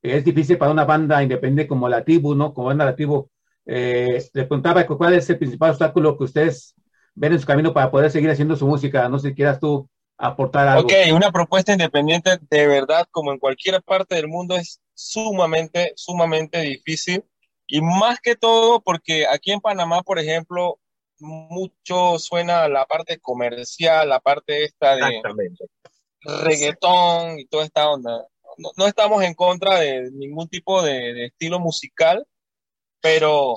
[0.01, 2.53] es difícil para una banda independiente como la Tibu, ¿no?
[2.53, 3.29] Como banda la Tibu,
[3.65, 6.75] eh, le preguntaba cuál es el principal obstáculo que ustedes
[7.15, 9.07] ven en su camino para poder seguir haciendo su música.
[9.07, 10.83] No sé si quieras tú aportar algo.
[10.83, 16.59] Ok, una propuesta independiente de verdad, como en cualquier parte del mundo, es sumamente, sumamente
[16.61, 17.23] difícil.
[17.73, 20.79] Y más que todo porque aquí en Panamá, por ejemplo,
[21.17, 25.23] mucho suena la parte comercial, la parte esta de
[26.21, 28.27] reggaetón y toda esta onda.
[28.59, 32.27] No, no, estamos en contra de ningún tipo de, de estilo musical,
[33.01, 33.55] pero,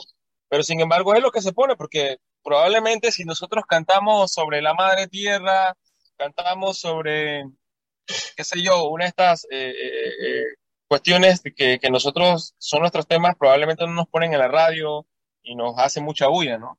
[0.49, 4.73] pero sin embargo es lo que se pone, porque probablemente si nosotros cantamos sobre la
[4.73, 5.77] madre tierra,
[6.17, 7.45] cantamos sobre,
[8.35, 10.45] qué sé yo, una de estas eh, eh, eh,
[10.89, 15.07] cuestiones que, que, nosotros son nuestros temas, probablemente no nos ponen en la radio
[15.43, 16.79] y nos hace mucha bulla, ¿no?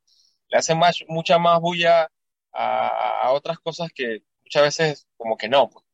[0.49, 2.10] Le hace más, mucha más bulla
[2.53, 5.70] a, a otras cosas que muchas veces como que no.
[5.70, 5.86] Pues.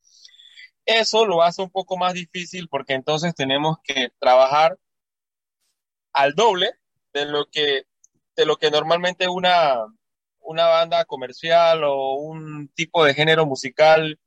[0.86, 4.78] Eso lo hace un poco más difícil porque entonces tenemos que trabajar
[6.14, 6.72] al doble
[7.14, 7.86] de lo que,
[8.36, 9.86] de lo que normalmente una,
[10.40, 14.20] una banda comercial o un tipo de género musical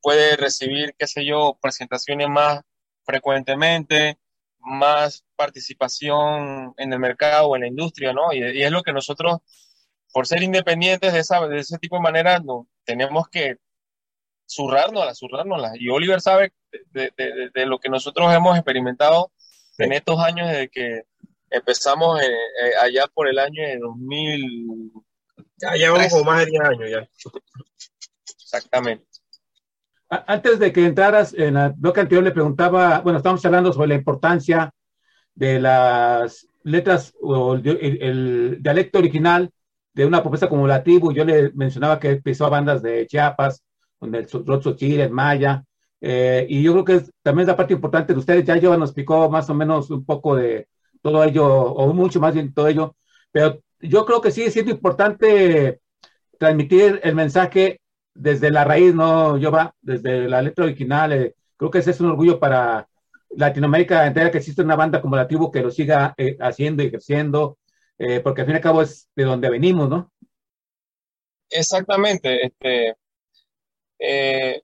[0.00, 2.60] puede recibir, qué sé yo, presentaciones más
[3.04, 4.18] frecuentemente,
[4.58, 8.32] más participación en el mercado o en la industria, ¿no?
[8.32, 9.38] Y, y es lo que nosotros,
[10.12, 13.58] por ser independientes de, esa, de ese tipo de manera, no, tenemos que
[14.46, 15.72] zurrárnosla, zurrárnosla.
[15.78, 16.52] Y Oliver sabe
[16.90, 19.32] de, de, de, lo que nosotros hemos experimentado
[19.78, 21.02] en estos años desde que
[21.50, 24.92] empezamos eh, eh, allá por el año de 2000.
[25.56, 27.08] Ya llevamos como más de 10 años ya.
[28.42, 29.06] Exactamente.
[30.08, 33.94] Antes de que entraras en la bloque anterior, le preguntaba, bueno, estamos hablando sobre la
[33.94, 34.70] importancia
[35.34, 39.50] de las letras o el, el, el dialecto original
[39.92, 41.12] de una propuesta como la tribu.
[41.12, 43.62] Yo le mencionaba que empezó a bandas de Chiapas,
[44.00, 45.64] donde el Rotso Chile, el Maya,
[46.00, 48.44] eh, y yo creo que es, también es la parte importante de ustedes.
[48.44, 50.68] Ya yo nos explicó más o menos un poco de,
[51.04, 52.96] todo ello, o mucho más bien todo ello,
[53.30, 55.80] pero yo creo que sigue siendo importante
[56.38, 57.80] transmitir el mensaje
[58.14, 59.74] desde la raíz, ¿no, Jova?
[59.82, 61.12] Desde la letra original.
[61.12, 62.88] Eh, creo que ese es un orgullo para
[63.36, 66.90] Latinoamérica entera que existe una banda como la tribu que lo siga eh, haciendo y
[66.90, 67.58] creciendo,
[67.98, 70.12] eh, porque al fin y al cabo es de donde venimos, ¿no?
[71.50, 72.46] Exactamente.
[72.46, 72.96] Este,
[73.98, 74.62] eh,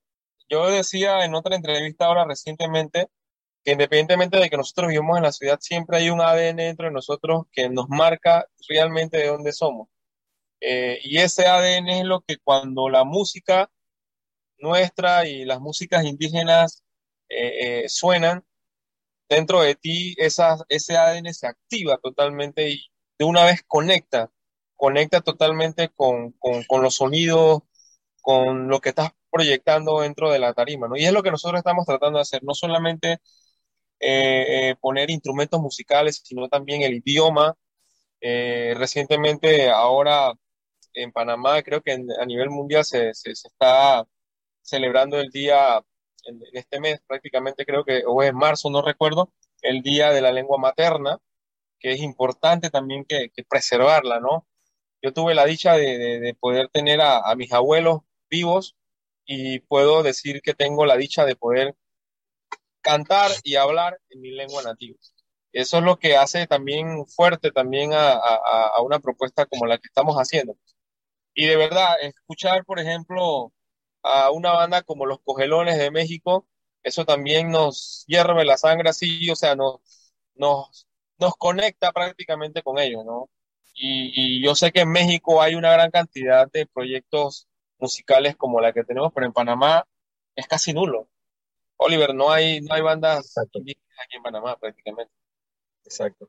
[0.49, 3.09] yo decía en otra entrevista ahora recientemente
[3.65, 6.93] que independientemente de que nosotros vivimos en la ciudad, siempre hay un ADN dentro de
[6.93, 9.89] nosotros que nos marca realmente de dónde somos.
[10.61, 13.71] Eh, y ese ADN es lo que cuando la música
[14.59, 16.85] nuestra y las músicas indígenas
[17.29, 18.45] eh, eh, suenan,
[19.29, 22.81] dentro de ti esa, ese ADN se activa totalmente y
[23.19, 24.31] de una vez conecta,
[24.77, 27.63] conecta totalmente con, con, con los sonidos,
[28.23, 30.97] con lo que estás proyectando dentro de la tarima, ¿no?
[30.97, 33.19] Y es lo que nosotros estamos tratando de hacer, no solamente
[34.01, 37.55] eh, eh, poner instrumentos musicales, sino también el idioma.
[38.21, 40.35] Eh, recientemente, ahora
[41.03, 44.07] en Panamá, creo que a nivel mundial se, está
[44.63, 45.83] celebrando el día,
[46.25, 49.33] en, este mes prácticamente creo que, o es marzo, no recuerdo,
[49.63, 51.19] el Día de la Lengua Materna,
[51.79, 54.47] que es importante también que, preservarla, ¿no?
[55.03, 58.77] yo tuve la dicha de, de- de poder tener a, mis abuelos vivos
[59.25, 61.77] y puedo decir que tengo la dicha de poder
[62.83, 64.99] cantar y hablar en mi lengua nativa.
[65.53, 70.17] Eso es lo que hace también fuerte también a una propuesta como la que estamos
[70.17, 70.57] haciendo.
[71.41, 73.51] Y de verdad, escuchar, por ejemplo,
[74.03, 76.47] a una banda como Los Cogelones de México,
[76.83, 79.81] eso también nos hierve la sangre así, o sea, nos,
[80.35, 80.87] nos,
[81.19, 83.31] nos conecta prácticamente con ellos, ¿no?
[83.73, 88.61] Y, y yo sé que en México hay una gran cantidad de proyectos musicales como
[88.61, 89.87] la que tenemos, pero en Panamá
[90.37, 91.09] es casi nulo.
[91.79, 93.75] Oliver, no hay, no hay bandas aquí
[94.13, 95.13] en Panamá prácticamente.
[95.85, 96.29] Exacto.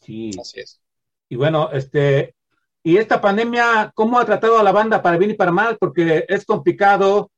[0.00, 0.30] Sí.
[0.38, 0.82] Así es.
[1.30, 2.34] Y bueno, este,
[2.82, 5.76] y esta pandemia, ¿cómo ha tratado a la banda para bien y para mal?
[5.78, 7.30] Porque es complicado,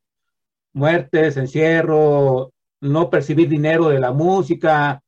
[0.72, 5.02] muertes, encierro, no percibir dinero de la música.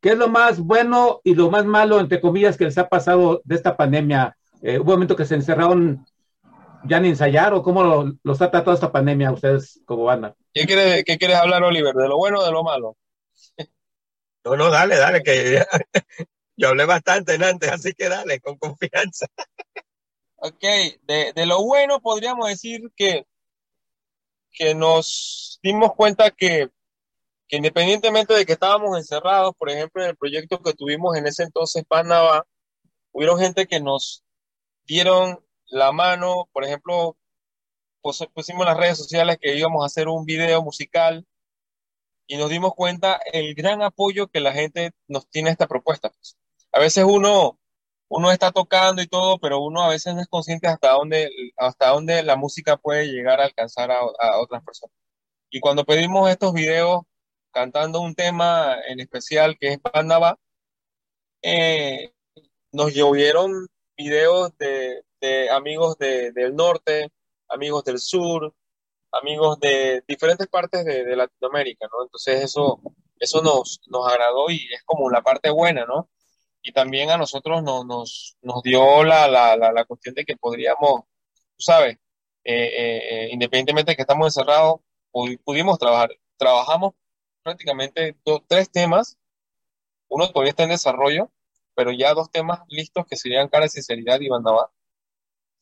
[0.00, 3.40] ¿Qué es lo más bueno y lo más malo, entre comillas, que les ha pasado
[3.44, 4.36] de esta pandemia?
[4.62, 6.04] Eh, ¿Hubo un momento que se encerraron
[6.84, 10.34] ya ni ensayar o cómo lo- los ha tratado esta pandemia ustedes como banda?
[10.54, 11.94] ¿Qué quieres, qué quieres hablar, Oliver?
[11.94, 12.96] ¿De lo bueno o de lo malo?
[14.44, 15.62] No, no, dale, dale, que
[16.58, 19.26] yo hablé bastante antes, así que dale, con confianza.
[20.36, 20.60] Ok,
[21.02, 23.24] de, de lo bueno podríamos decir que,
[24.52, 26.68] que nos dimos cuenta que,
[27.48, 31.44] que independientemente de que estábamos encerrados, por ejemplo, en el proyecto que tuvimos en ese
[31.44, 32.44] entonces, Panamá,
[33.12, 34.24] hubieron gente que nos
[34.86, 37.16] dieron la mano, por ejemplo,
[38.02, 41.26] pus- pusimos en las redes sociales que íbamos a hacer un video musical
[42.28, 46.10] y nos dimos cuenta el gran apoyo que la gente nos tiene a esta propuesta.
[46.10, 46.36] pues.
[46.78, 47.58] A veces uno,
[48.08, 51.88] uno está tocando y todo, pero uno a veces no es consciente hasta dónde, hasta
[51.90, 54.94] dónde la música puede llegar a alcanzar a, a otras personas.
[55.50, 57.02] Y cuando pedimos estos videos
[57.52, 60.38] cantando un tema en especial que es Pandaba,
[61.42, 62.12] eh,
[62.72, 63.66] nos llovieron
[63.96, 67.08] videos de, de amigos de- del norte,
[67.48, 68.54] amigos del sur,
[69.12, 72.04] amigos de diferentes partes de, de Latinoamérica, ¿no?
[72.04, 72.80] Entonces eso,
[73.18, 76.08] eso nos, nos agradó y es como la parte buena, ¿no?
[76.62, 80.36] Y también a nosotros nos, nos, nos dio la, la, la, la cuestión de que
[80.36, 81.02] podríamos,
[81.56, 81.96] tú sabes,
[82.44, 84.80] eh, eh, eh, independientemente de que estamos encerrados,
[85.12, 86.10] pu- pudimos trabajar.
[86.36, 86.94] Trabajamos
[87.42, 89.16] prácticamente do- tres temas,
[90.08, 91.30] uno todavía está en desarrollo,
[91.74, 94.70] pero ya dos temas listos que serían Cara de Sinceridad y Bandaba,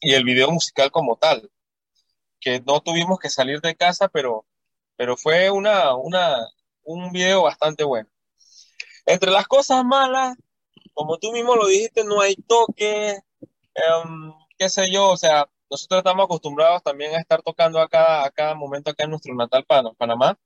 [0.00, 1.50] y el video musical como tal
[2.40, 4.46] que no tuvimos que salir de casa, pero,
[4.96, 6.36] pero fue una, una,
[6.84, 8.08] un video bastante bueno.
[9.06, 10.36] Entre las cosas malas,
[10.96, 13.10] como tú mismo lo dijiste, no hay toque,
[13.74, 18.26] em, qué sé yo, o sea, nosotros estamos acostumbrados también a estar tocando a cada,
[18.26, 20.38] a cada momento acá en nuestro natal Pan- Panamá,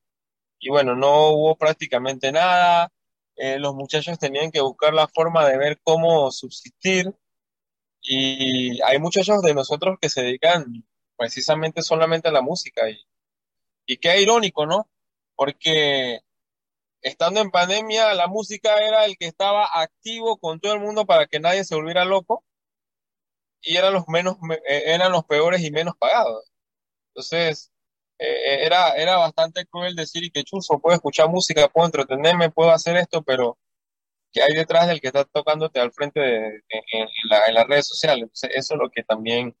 [0.59, 2.91] y bueno, no hubo prácticamente nada,
[3.37, 7.13] eh, los muchachos tenían que buscar la forma de ver cómo subsistir,
[8.01, 10.85] y hay muchachos de nosotros que se dedican
[11.17, 12.99] precisamente solamente a la música, y,
[13.85, 14.89] y qué irónico, ¿no?
[15.35, 16.21] Porque
[17.01, 21.27] estando en pandemia, la música era el que estaba activo con todo el mundo para
[21.27, 22.43] que nadie se volviera loco
[23.61, 24.37] y eran los menos,
[24.67, 26.51] eh, eran los peores y menos pagados.
[27.09, 27.71] Entonces,
[28.19, 32.71] eh, era, era bastante cruel decir y que chuzo, puedo escuchar música, puedo entretenerme, puedo
[32.71, 33.59] hacer esto, pero
[34.33, 36.21] ¿qué hay detrás del que está tocándote al frente
[36.69, 38.29] en, la- en las redes sociales?
[38.33, 39.55] Eso es lo que también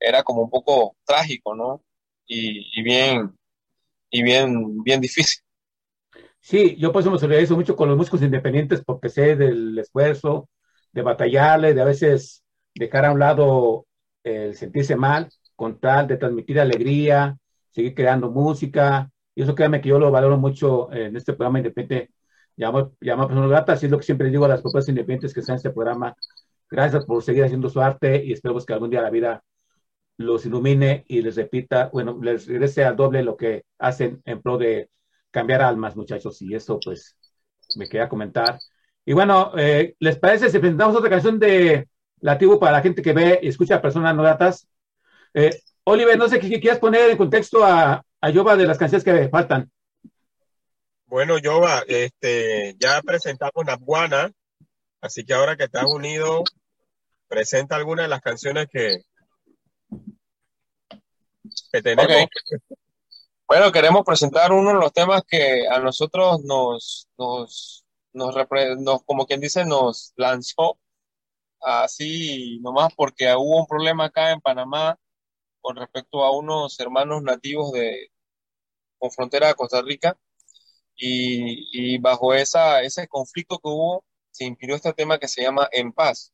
[0.00, 1.82] era como un poco trágico, ¿no?
[2.26, 3.36] Y, y bien,
[4.10, 5.40] y bien, bien difícil.
[6.40, 10.48] Sí, yo por eso me solidarizo mucho con los músicos independientes porque sé del esfuerzo,
[10.92, 12.42] de batallarle, de a veces
[12.74, 13.86] dejar a un lado
[14.24, 17.36] el sentirse mal, con tal de transmitir alegría,
[17.70, 19.10] seguir creando música.
[19.34, 22.10] Y eso créanme que yo lo valoro mucho en este programa independiente.
[22.56, 25.32] Llamo, llamo a personas gratas, y es lo que siempre digo a las propuestas independientes
[25.32, 26.14] que están en este programa.
[26.68, 29.42] Gracias por seguir haciendo su arte y esperemos que algún día la vida
[30.18, 34.58] los ilumine y les repita, bueno, les regrese al doble lo que hacen en pro
[34.58, 34.90] de
[35.30, 37.16] cambiar almas, muchachos, y eso pues
[37.76, 38.58] me quería comentar.
[39.04, 41.88] Y bueno, eh, ¿les parece si presentamos otra canción de
[42.20, 44.68] La Tribu para la gente que ve y escucha a personas no datas?
[45.34, 48.78] Eh, Oliver, no sé qué qué quieras poner en contexto a, a Yoba de las
[48.78, 49.70] canciones que faltan.
[51.06, 54.30] Bueno, Yoba, este, ya presentamos Nabuana,
[55.00, 56.44] así que ahora que estás unido,
[57.26, 59.02] presenta algunas de las canciones que,
[61.72, 62.06] que tenemos.
[62.06, 62.78] Ok.
[63.50, 68.36] Bueno, queremos presentar uno de los temas que a nosotros nos, nos, nos,
[68.78, 70.78] nos, como quien dice, nos lanzó
[71.60, 74.96] así nomás porque hubo un problema acá en Panamá
[75.60, 78.12] con respecto a unos hermanos nativos de
[78.98, 80.16] con frontera de Costa Rica
[80.94, 85.68] y, y bajo esa, ese conflicto que hubo se inspiró este tema que se llama
[85.72, 86.32] En Paz.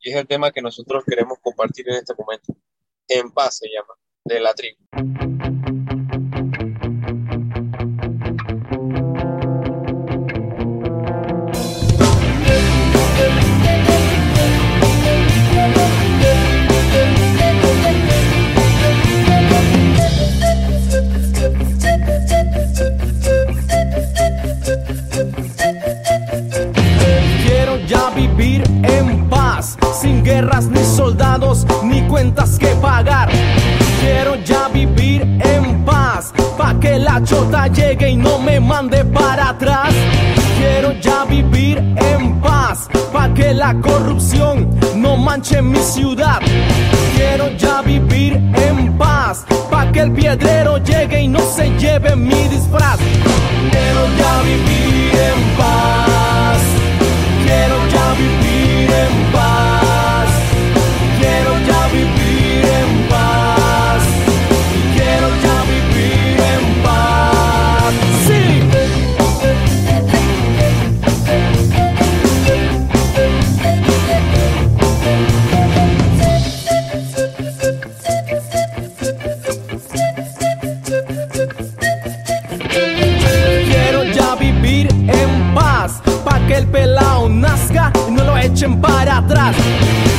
[0.00, 2.52] y es el tema que nosotros queremos compartir en este momento.
[3.06, 3.94] En paz se llama,
[4.24, 5.39] de la tribu.
[28.60, 33.28] Vivir en paz, sin guerras ni soldados, ni cuentas que pagar.
[34.00, 39.50] Quiero ya vivir en paz, pa' que la chota llegue y no me mande para
[39.50, 39.92] atrás.
[40.58, 46.40] Quiero ya vivir en paz, pa' que la corrupción no manche mi ciudad.
[47.14, 52.48] Quiero ya vivir en paz, pa' que el piedrero llegue y no se lleve mi
[52.48, 52.98] disfraz.
[53.70, 56.19] Quiero ya vivir en paz.
[88.78, 89.56] Para atrás.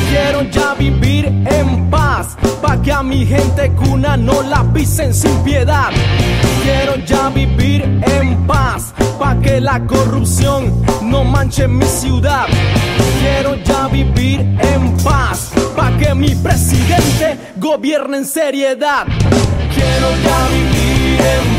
[0.09, 5.35] Quiero ya vivir en paz, pa' que a mi gente cuna no la pisen sin
[5.43, 5.89] piedad.
[6.63, 12.47] Quiero ya vivir en paz, pa' que la corrupción no manche mi ciudad.
[13.21, 19.05] Quiero ya vivir en paz, pa' que mi presidente gobierne en seriedad.
[19.73, 21.50] Quiero ya vivir en paz.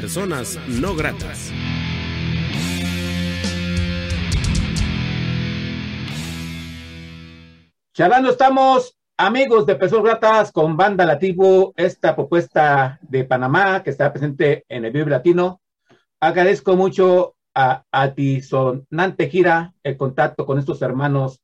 [0.00, 1.50] Personas No Gratas.
[7.94, 14.12] Charlando estamos, amigos de Personas Gratas, con Banda Lativo, esta propuesta de Panamá que está
[14.12, 15.62] presente en el Vive Latino.
[16.20, 21.40] Agradezco mucho a Altisonante Gira el contacto con estos hermanos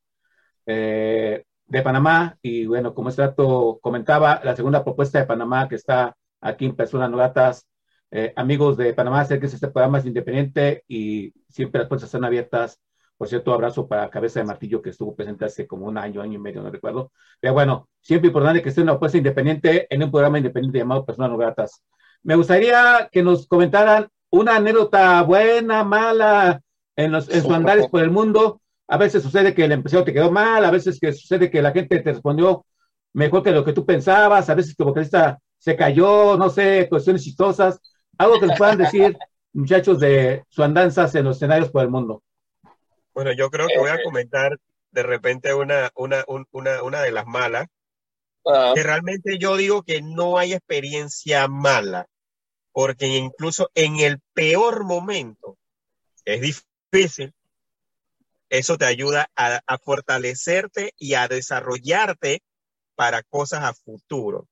[0.66, 2.36] eh, de Panamá.
[2.42, 6.76] Y bueno, como este rato comentaba, la segunda propuesta de Panamá que está aquí en
[6.76, 7.66] Personas No Gratas.
[8.12, 12.24] Eh, amigos de Panamá, sé que este programa es independiente y siempre las puertas están
[12.24, 12.78] abiertas
[13.22, 16.34] por cierto, abrazo para Cabeza de Martillo, que estuvo presente hace como un año, año
[16.34, 17.12] y medio, no recuerdo.
[17.38, 21.30] Pero bueno, siempre importante que esté una propuesta independiente en un programa independiente llamado Personas
[21.30, 21.84] No Gratas.
[22.24, 26.60] Me gustaría que nos comentaran una anécdota buena, mala,
[26.96, 28.60] en, los, en sus andares por el mundo.
[28.88, 31.70] A veces sucede que el empresario te quedó mal, a veces que sucede que la
[31.70, 32.66] gente te respondió
[33.12, 36.88] mejor que lo que tú pensabas, a veces que el vocalista se cayó, no sé,
[36.90, 37.80] cuestiones chistosas.
[38.18, 39.16] Algo que les puedan decir,
[39.52, 42.22] muchachos, de sus andanzas en los escenarios por el mundo.
[43.14, 44.58] Bueno, yo creo que voy a comentar
[44.90, 47.66] de repente una, una, un- una, una de las malas,
[48.44, 52.06] Ah, que realmente yo digo que no hay experiencia mala,
[52.72, 55.58] porque incluso en el peor momento
[56.24, 56.40] es
[56.92, 57.32] difícil,
[58.50, 62.42] eso te ayuda a, a fortalecerte y a desarrollarte
[62.94, 64.46] para cosas a futuro.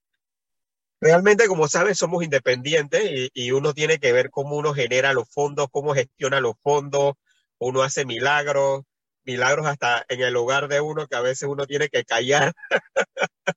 [1.01, 5.68] Realmente, como sabes, somos independientes y, uno tiene que ver cómo uno genera los fondos,
[5.70, 7.14] cómo gestiona los fondos,
[7.59, 8.82] uno hace milagros,
[9.24, 12.53] milagros hasta en el hogar de uno que a veces uno tiene que callar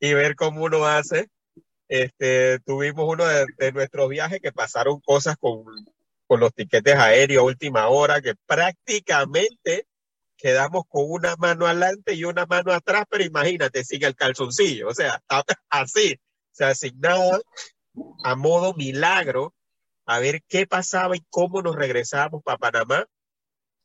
[0.00, 1.28] y ver cómo uno hace.
[1.88, 5.64] Este, tuvimos uno de, nuestros viajes que pasaron cosas con,
[6.26, 9.86] con los tiquetes aéreos a última hora que prácticamente
[10.38, 14.94] quedamos con una mano adelante y una mano atrás, pero imagínate, sin el calzoncillo, o
[14.94, 15.22] sea,
[15.70, 16.18] así,
[16.58, 17.38] se asignaba
[18.24, 19.54] a modo milagro
[20.06, 23.06] a ver qué pasaba y cómo nos regresábamos para Panamá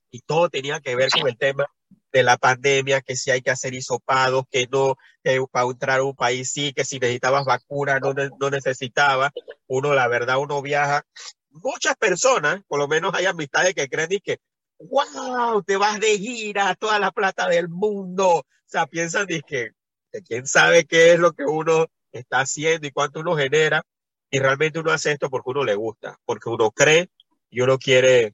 [0.10, 1.68] y todo tenía que ver con el tema
[2.12, 6.04] de la pandemia, que si hay que hacer hisopados, que no, que para entrar a
[6.04, 9.32] un país sí, que si necesitabas vacuna, no, no necesitaba.
[9.68, 11.04] Uno, la verdad, uno viaja.
[11.50, 14.40] Muchas personas, por lo menos hay amistades que creen y que,
[14.80, 18.30] wow, te vas de gira a toda la plata del mundo.
[18.30, 19.72] O sea, piensan y que,
[20.12, 23.84] que quién sabe qué es lo que uno está haciendo y cuánto uno genera.
[24.30, 27.10] Y realmente uno hace esto porque uno le gusta, porque uno cree
[27.50, 28.34] y uno quiere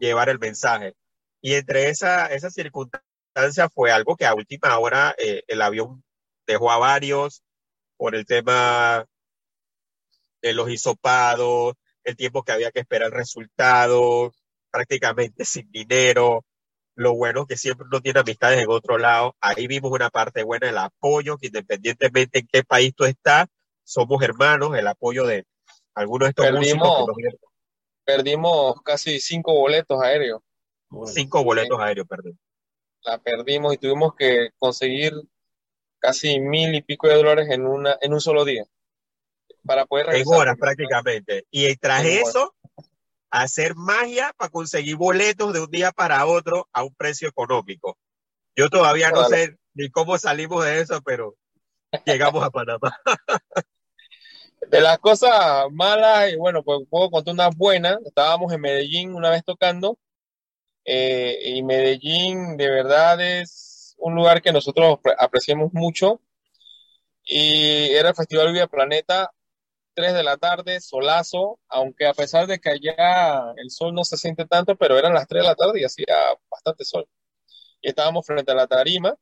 [0.00, 0.94] llevar el mensaje.
[1.42, 6.02] Y entre esa, esa circunstancia fue algo que a última hora eh, el avión
[6.46, 7.42] dejó a varios
[7.96, 9.04] por el tema
[10.40, 14.32] de los hisopados, el tiempo que había que esperar el resultado,
[14.70, 16.45] prácticamente sin dinero.
[16.96, 19.36] Lo bueno que siempre uno tiene amistades en otro lado.
[19.40, 23.46] Ahí vimos una parte buena, el apoyo, que independientemente en qué país tú estás,
[23.84, 25.44] somos hermanos, el apoyo de
[25.94, 27.42] algunos de estos músicos que Perdimos, nos
[28.04, 30.40] perdimos casi cinco boletos aéreos.
[31.06, 32.38] cinco boletos aéreos, perdón.
[33.02, 35.12] La perdimos y tuvimos que conseguir
[35.98, 38.64] casi mil y pico de dólares en una, en un solo día
[39.66, 40.38] para poder en regresar.
[40.38, 41.46] horas prácticamente.
[41.50, 42.48] Y tras En horas.
[43.30, 47.98] Hacer magia para conseguir boletos de un día para otro a un precio económico.
[48.54, 51.36] Yo todavía no sé ni cómo salimos de eso, pero
[52.04, 52.96] llegamos a Panamá.
[54.70, 57.98] De las cosas malas, y bueno, pues puedo contar una buena.
[58.04, 59.98] Estábamos en Medellín una vez tocando,
[60.84, 66.20] eh, y Medellín de verdad es un lugar que nosotros apre- apreciamos mucho.
[67.22, 69.30] Y era el Festival Viva Planeta,
[69.96, 74.16] 3 de la tarde, solazo, aunque a pesar de que allá el sol no se
[74.16, 76.06] siente tanto, pero eran las 3 de la tarde y hacía
[76.50, 77.08] bastante sol.
[77.80, 79.16] Y estábamos frente a la tarima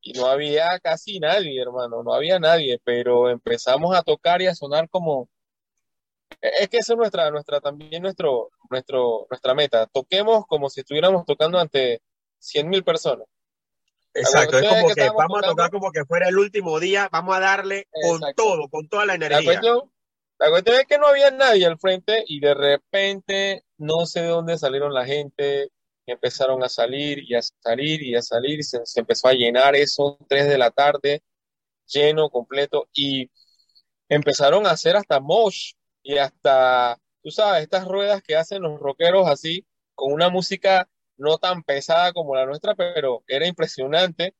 [0.00, 4.54] y no había casi nadie, hermano, no había nadie, pero empezamos a tocar y a
[4.54, 5.28] sonar como,
[6.40, 9.86] es que esa es nuestra, nuestra, también nuestro, nuestro, nuestra meta.
[9.86, 12.02] Toquemos como si estuviéramos tocando ante
[12.38, 13.26] 100 mil personas.
[14.14, 17.40] Exacto, es como que vamos a tocar como que fuera el último día, vamos a
[17.40, 19.44] darle con todo, con toda la La energía.
[19.44, 19.91] cuestión,
[20.42, 24.28] la cuestión es que no había nadie al frente y de repente no sé de
[24.28, 25.70] dónde salieron la gente,
[26.06, 30.18] empezaron a salir y a salir y a salir y se, empezó a llenar eso,
[30.28, 31.22] 3 de la tarde,
[31.86, 33.30] lleno, completo y
[34.08, 35.72] empezaron a hacer hasta mosh
[36.02, 40.88] y hasta, tú sabes, estas ruedas que hacen los rockeros así, con una música
[41.18, 44.34] no tan pesada como la nuestra, pero era impresionante.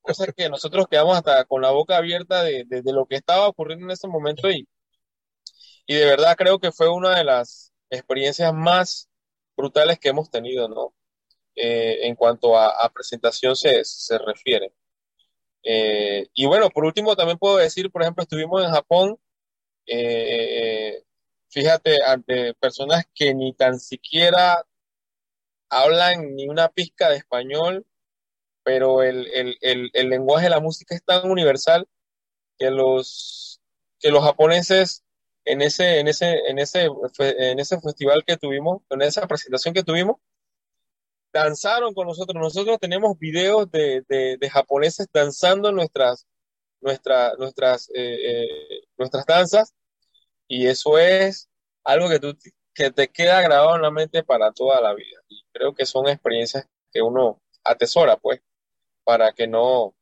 [0.00, 3.48] Cosa que nosotros quedamos hasta con la boca abierta de, de- de lo que estaba
[3.48, 4.66] ocurriendo en ese momento y,
[5.86, 9.08] y de verdad creo que fue una de las experiencias más
[9.56, 10.94] brutales que hemos tenido, ¿no?
[11.56, 14.74] Eh, en cuanto a, a presentación se, se refiere.
[15.64, 19.18] Eh, y bueno, por último también puedo decir, por ejemplo, estuvimos en Japón,
[19.86, 21.04] eh,
[21.50, 24.64] fíjate, ante personas que ni tan siquiera
[25.70, 27.86] hablan ni una pizca de español,
[28.64, 31.88] pero el, el, el, el lenguaje de la música es tan universal
[32.58, 33.60] que los,
[34.00, 35.04] que los japoneses
[35.44, 36.88] en ese, en ese, en ese,
[37.18, 40.16] en ese festival que tuvimos, en esa presentación que tuvimos,
[41.32, 42.40] danzaron con nosotros.
[42.40, 46.26] Nosotros tenemos videos de, de, de japoneses danzando nuestras,
[46.80, 49.74] nuestra, nuestras, eh, eh, nuestras danzas
[50.46, 51.48] y eso es
[51.84, 52.36] algo que, tú,
[52.74, 55.20] que te queda grabado en la mente para toda la vida.
[55.28, 58.40] Y creo que son experiencias que uno atesora, pues,
[59.04, 59.94] para que no,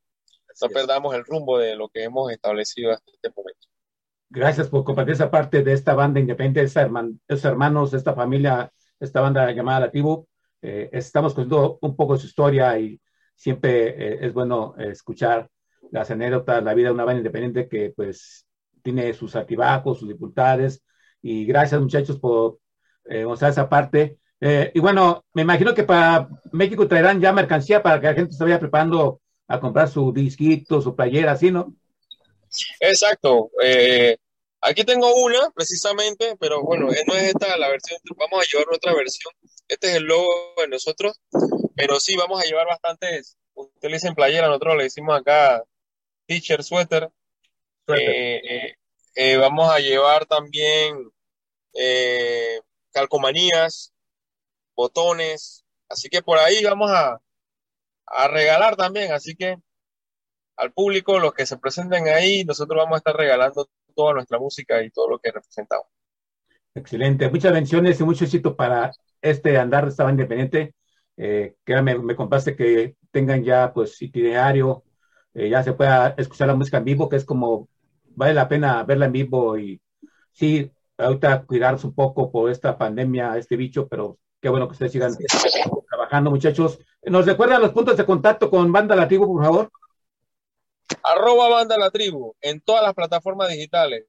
[0.61, 3.70] no perdamos el rumbo de lo que hemos establecido hasta este momento.
[4.33, 8.73] Gracias por compartir esa parte de esta banda independiente, de esta herman- hermanos, esta familia,
[9.01, 10.27] esta banda llamada La Tribu.
[10.63, 13.01] Eh, estamos contando un poco su historia y
[13.35, 15.49] siempre eh, es bueno eh, escuchar
[15.91, 18.47] las anécdotas, la vida de una banda independiente que pues
[18.83, 20.85] tiene sus altibajos, sus dificultades.
[21.23, 22.61] Y gracias muchachos por
[23.07, 24.19] eh, mostrar esa parte.
[24.73, 28.43] Y bueno, me imagino que para México traerán ya mercancía para que la gente se
[28.43, 31.75] vaya preparando a comprar su disquito, su playera, así, ¿no?
[32.81, 33.51] Exacto.
[33.63, 34.17] eh,
[34.63, 38.67] Aquí tengo una, precisamente, pero bueno, eh, no es esta la versión, vamos a llevar
[38.75, 39.33] otra versión.
[39.67, 40.29] Este es el logo
[40.59, 41.19] de nosotros,
[41.75, 45.65] pero sí, vamos a llevar bastantes, ustedes le dicen playera, nosotros le decimos acá
[46.27, 47.11] t-shirt, suéter.
[47.89, 48.75] Eh,
[49.15, 51.11] eh, vamos a llevar también
[52.93, 53.93] calcomanías,
[54.77, 57.21] botones, así que por ahí vamos a,
[58.07, 59.57] a regalar también, así que
[60.61, 64.83] al público, los que se presenten ahí, nosotros vamos a estar regalando toda nuestra música
[64.83, 65.87] y todo lo que representamos.
[66.75, 67.29] Excelente.
[67.29, 70.75] Muchas bendiciones y mucho éxito para este andar de Estaba Independiente.
[71.17, 74.85] Eh, que me, me compraste que tengan ya pues itinerario,
[75.35, 77.69] eh, ya se pueda escuchar la música en vivo, que es como
[78.15, 79.81] vale la pena verla en vivo y
[80.33, 84.93] sí, ahorita cuidarse un poco por esta pandemia, este bicho, pero qué bueno que ustedes
[84.93, 85.13] sigan
[85.91, 86.79] trabajando, muchachos.
[87.03, 89.71] ¿Nos recuerdan los puntos de contacto con Banda La Tribu, por favor?
[91.03, 94.07] Arroba Banda La Tribu en todas las plataformas digitales.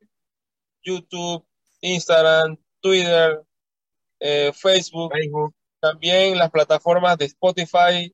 [0.83, 1.45] YouTube,
[1.81, 3.41] Instagram, Twitter,
[4.19, 5.13] eh, Facebook,
[5.79, 8.13] también las plataformas de Spotify,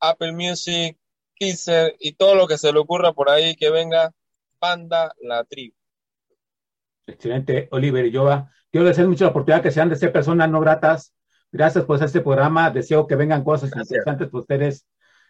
[0.00, 0.96] Apple Music,
[1.34, 4.12] Kisser y todo lo que se le ocurra por ahí que venga
[4.60, 5.74] Banda La Tribu.
[7.06, 8.50] Excelente, Oliver y Yoba.
[8.70, 11.14] Quiero desear mucho la oportunidad que sean de ser personas no gratas.
[11.50, 12.70] Gracias por este programa.
[12.70, 14.86] Deseo que vengan cosas interesantes para ustedes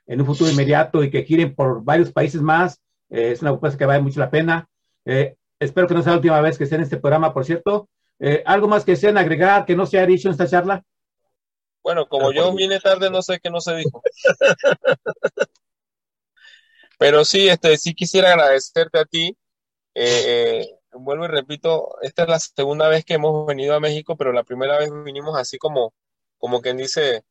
[0.06, 2.80] en un futuro inmediato y que giren por varios países más.
[3.08, 4.68] Eh, es una propuesta que vale mucho la pena.
[5.04, 7.88] Eh, espero que no sea la última vez que estén en este programa, por cierto.
[8.18, 10.82] Eh, ¿Algo más que sean agregar que no se ha dicho en esta charla?
[11.82, 14.02] Bueno, como yo vine tarde, no sé qué no se dijo.
[17.00, 19.34] Pero sí, este, sí quisiera agradecerte a ti.
[19.94, 24.16] Eh, eh, vuelvo y repito, esta es la segunda vez que hemos venido a México,
[24.18, 25.94] pero la primera vez vinimos así como,
[26.36, 27.24] como quien dice,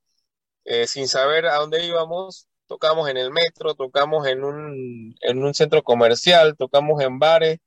[0.66, 2.49] eh, sin saber a dónde íbamos.
[2.70, 7.58] Tocamos en el metro, tocamos en un, en un centro comercial, tocamos en bares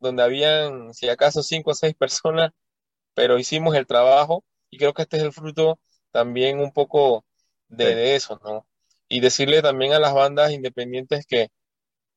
[0.00, 2.52] donde habían, si acaso, cinco o seis personas,
[3.14, 7.24] pero hicimos el trabajo y creo que este es el fruto también un poco
[7.68, 8.66] de, de eso, ¿no?
[9.08, 11.48] Y decirle también a las bandas independientes que,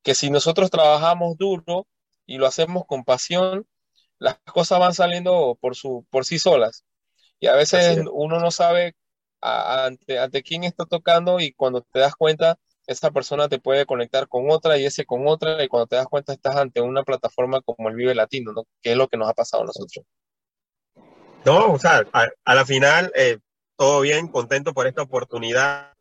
[0.02, 1.86] que si nosotros trabajamos duro
[2.26, 3.66] y lo hacemos con pasión,
[4.18, 6.84] las cosas van saliendo por, su, por sí solas.
[7.40, 8.94] Y a veces uno no sabe
[9.40, 13.84] a- ante, ante quién está tocando y cuando te das cuenta, esa persona te puede
[13.84, 17.02] conectar con otra y ese con otra y cuando te das cuenta estás ante una
[17.02, 18.64] plataforma como el Vive Latino, ¿no?
[18.80, 20.04] Que es lo que nos ha pasado a nosotros.
[21.44, 23.38] No, o sea, a, la final, eh,
[23.76, 25.92] todo bien, contento por esta oportunidad.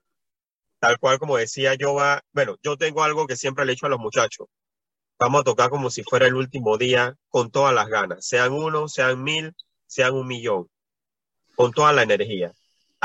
[0.79, 3.87] Tal cual como decía yo, va, bueno, yo tengo algo que siempre le he dicho
[3.87, 4.47] a los muchachos.
[5.19, 8.87] Vamos a tocar como si fuera el último día con todas las ganas, sean uno,
[8.87, 9.53] sean mil,
[9.87, 10.67] sean un millón,
[11.55, 12.51] con toda la energía.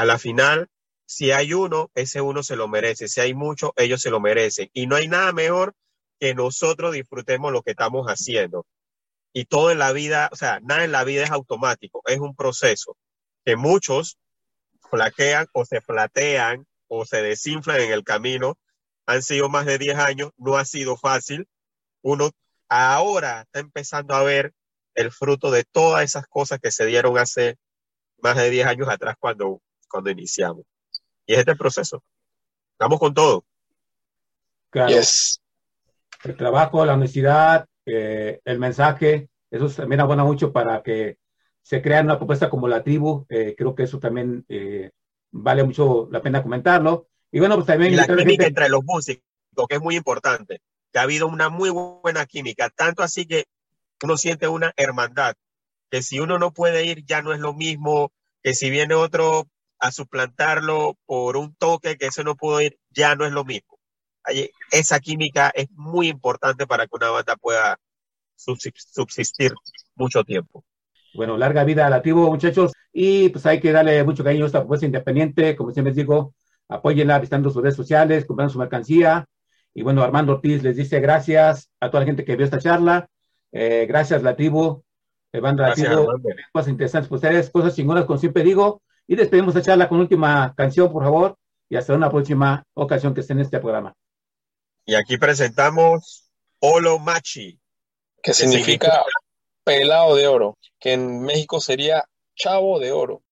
[0.01, 0.71] A la final,
[1.05, 3.07] si hay uno, ese uno se lo merece.
[3.07, 4.71] Si hay mucho, ellos se lo merecen.
[4.73, 5.75] Y no hay nada mejor
[6.19, 8.65] que nosotros disfrutemos lo que estamos haciendo.
[9.35, 12.35] Y todo en la vida, o sea, nada en la vida es automático, es un
[12.35, 12.97] proceso
[13.45, 14.17] que muchos
[14.89, 18.57] flaquean o se flatean o se desinflan en el camino.
[19.05, 21.47] Han sido más de 10 años, no ha sido fácil.
[22.01, 22.31] Uno
[22.71, 24.55] ahora está empezando a ver
[24.95, 27.59] el fruto de todas esas cosas que se dieron hace
[28.17, 29.61] más de 10 años atrás cuando,
[29.91, 30.65] cuando iniciamos.
[31.27, 32.03] Y es este el proceso.
[32.79, 33.45] Vamos con todo.
[34.71, 34.95] Claro.
[36.25, 41.19] El trabajo, la honestidad, eh, el mensaje, eso también abona mucho para que
[41.63, 43.27] se crea una propuesta como la tribu.
[43.29, 44.91] eh, creo que eso también eh,
[45.31, 47.09] vale mucho la pena comentarlo.
[47.33, 47.93] Y bueno, pues también...
[47.93, 49.25] Y la química gente- entre los músicos,
[49.69, 50.61] que es muy importante.
[50.93, 53.45] Que ha habido una muy buena química, tanto así que
[54.03, 55.35] uno siente una hermandad.
[55.91, 58.13] Que si uno no puede ir, ya no es lo mismo.
[58.43, 59.47] Que si viene otro
[59.81, 63.79] a suplantarlo por un toque que ese no pudo ir, ya no es lo mismo.
[64.25, 67.79] Ahí- Esa química es muy importante para que una banda pueda
[68.37, 69.53] subsist- subsistir
[69.95, 70.65] mucho tiempo.
[71.15, 72.73] Bueno, larga vida a la tribu, muchachos.
[72.93, 75.57] Y pues hay que darle mucho cariño a esta propuesta independiente.
[75.57, 76.35] Como siempre les digo,
[76.69, 79.27] apóyenla visitando sus redes sociales, comprando su mercancía.
[79.75, 83.09] Y bueno, Armando Ortiz les dice gracias a toda la gente que vio esta charla.
[83.53, 84.85] Eh, gracias, la tribu,
[85.33, 85.89] eh, banda Gracias.
[86.53, 88.83] Cosas interesantes para ustedes, cosas chingonas, como siempre digo.
[89.11, 91.37] Y despedimos esta charla con última canción, por favor.
[91.69, 93.93] Y hasta una próxima ocasión que esté en este programa.
[94.87, 96.31] Y aquí presentamos
[96.61, 97.59] Olo Machi.
[98.23, 99.03] Que significa
[99.65, 102.05] pelado de oro, que en México sería
[102.37, 103.25] chavo de oro.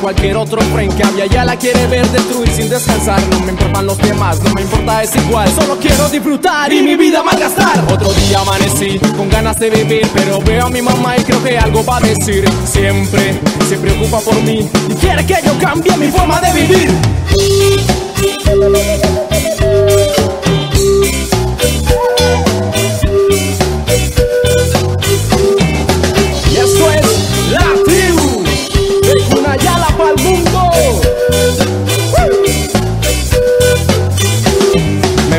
[0.00, 1.26] Cualquier otro tren que había.
[1.26, 3.20] Ya la quiere ver destruir sin descansar.
[3.30, 5.48] No me importan los demás, no me importa, es igual.
[5.54, 7.84] Solo quiero disfrutar y mi vida malgastar.
[7.92, 11.58] Otro día amanecí con ganas de vivir, pero veo a mi mamá y creo que
[11.58, 12.48] algo va a decir.
[12.64, 16.90] Siempre se preocupa por mí y quiere que yo cambie mi forma de vivir.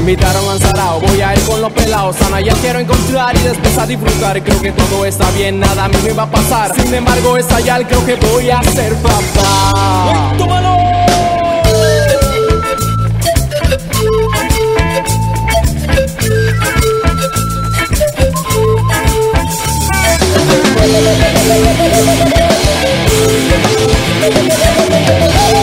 [0.01, 2.15] Me invitaron a Sarao, voy a ir con los pelados.
[2.15, 4.41] Sana, ya quiero encontrar y después a disfrutar.
[4.41, 6.73] Creo que todo está bien, nada a mí me va a pasar.
[6.73, 10.33] Sin embargo, esta ya creo que voy a ser papá.
[10.37, 10.77] ¡Tómalo!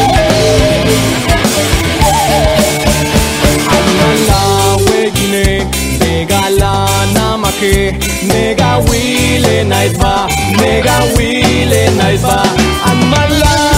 [7.66, 7.92] Che
[8.22, 10.28] Mega Wheelie Night Bar
[10.60, 12.46] Mega Wheelie Night Bar
[12.84, 13.75] Amala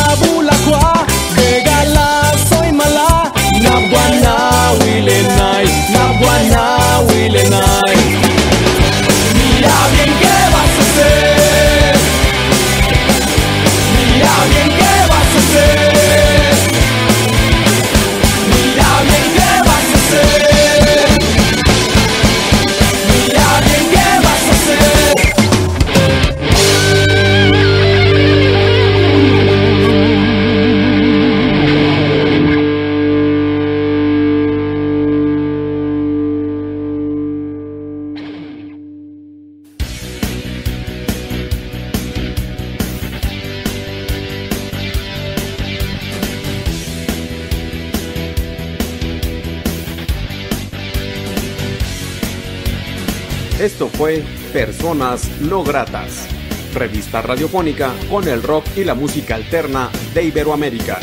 [54.58, 56.26] Personas No Gratas,
[56.74, 60.98] revista radiofónica con el rock y la música alterna de Iberoamérica.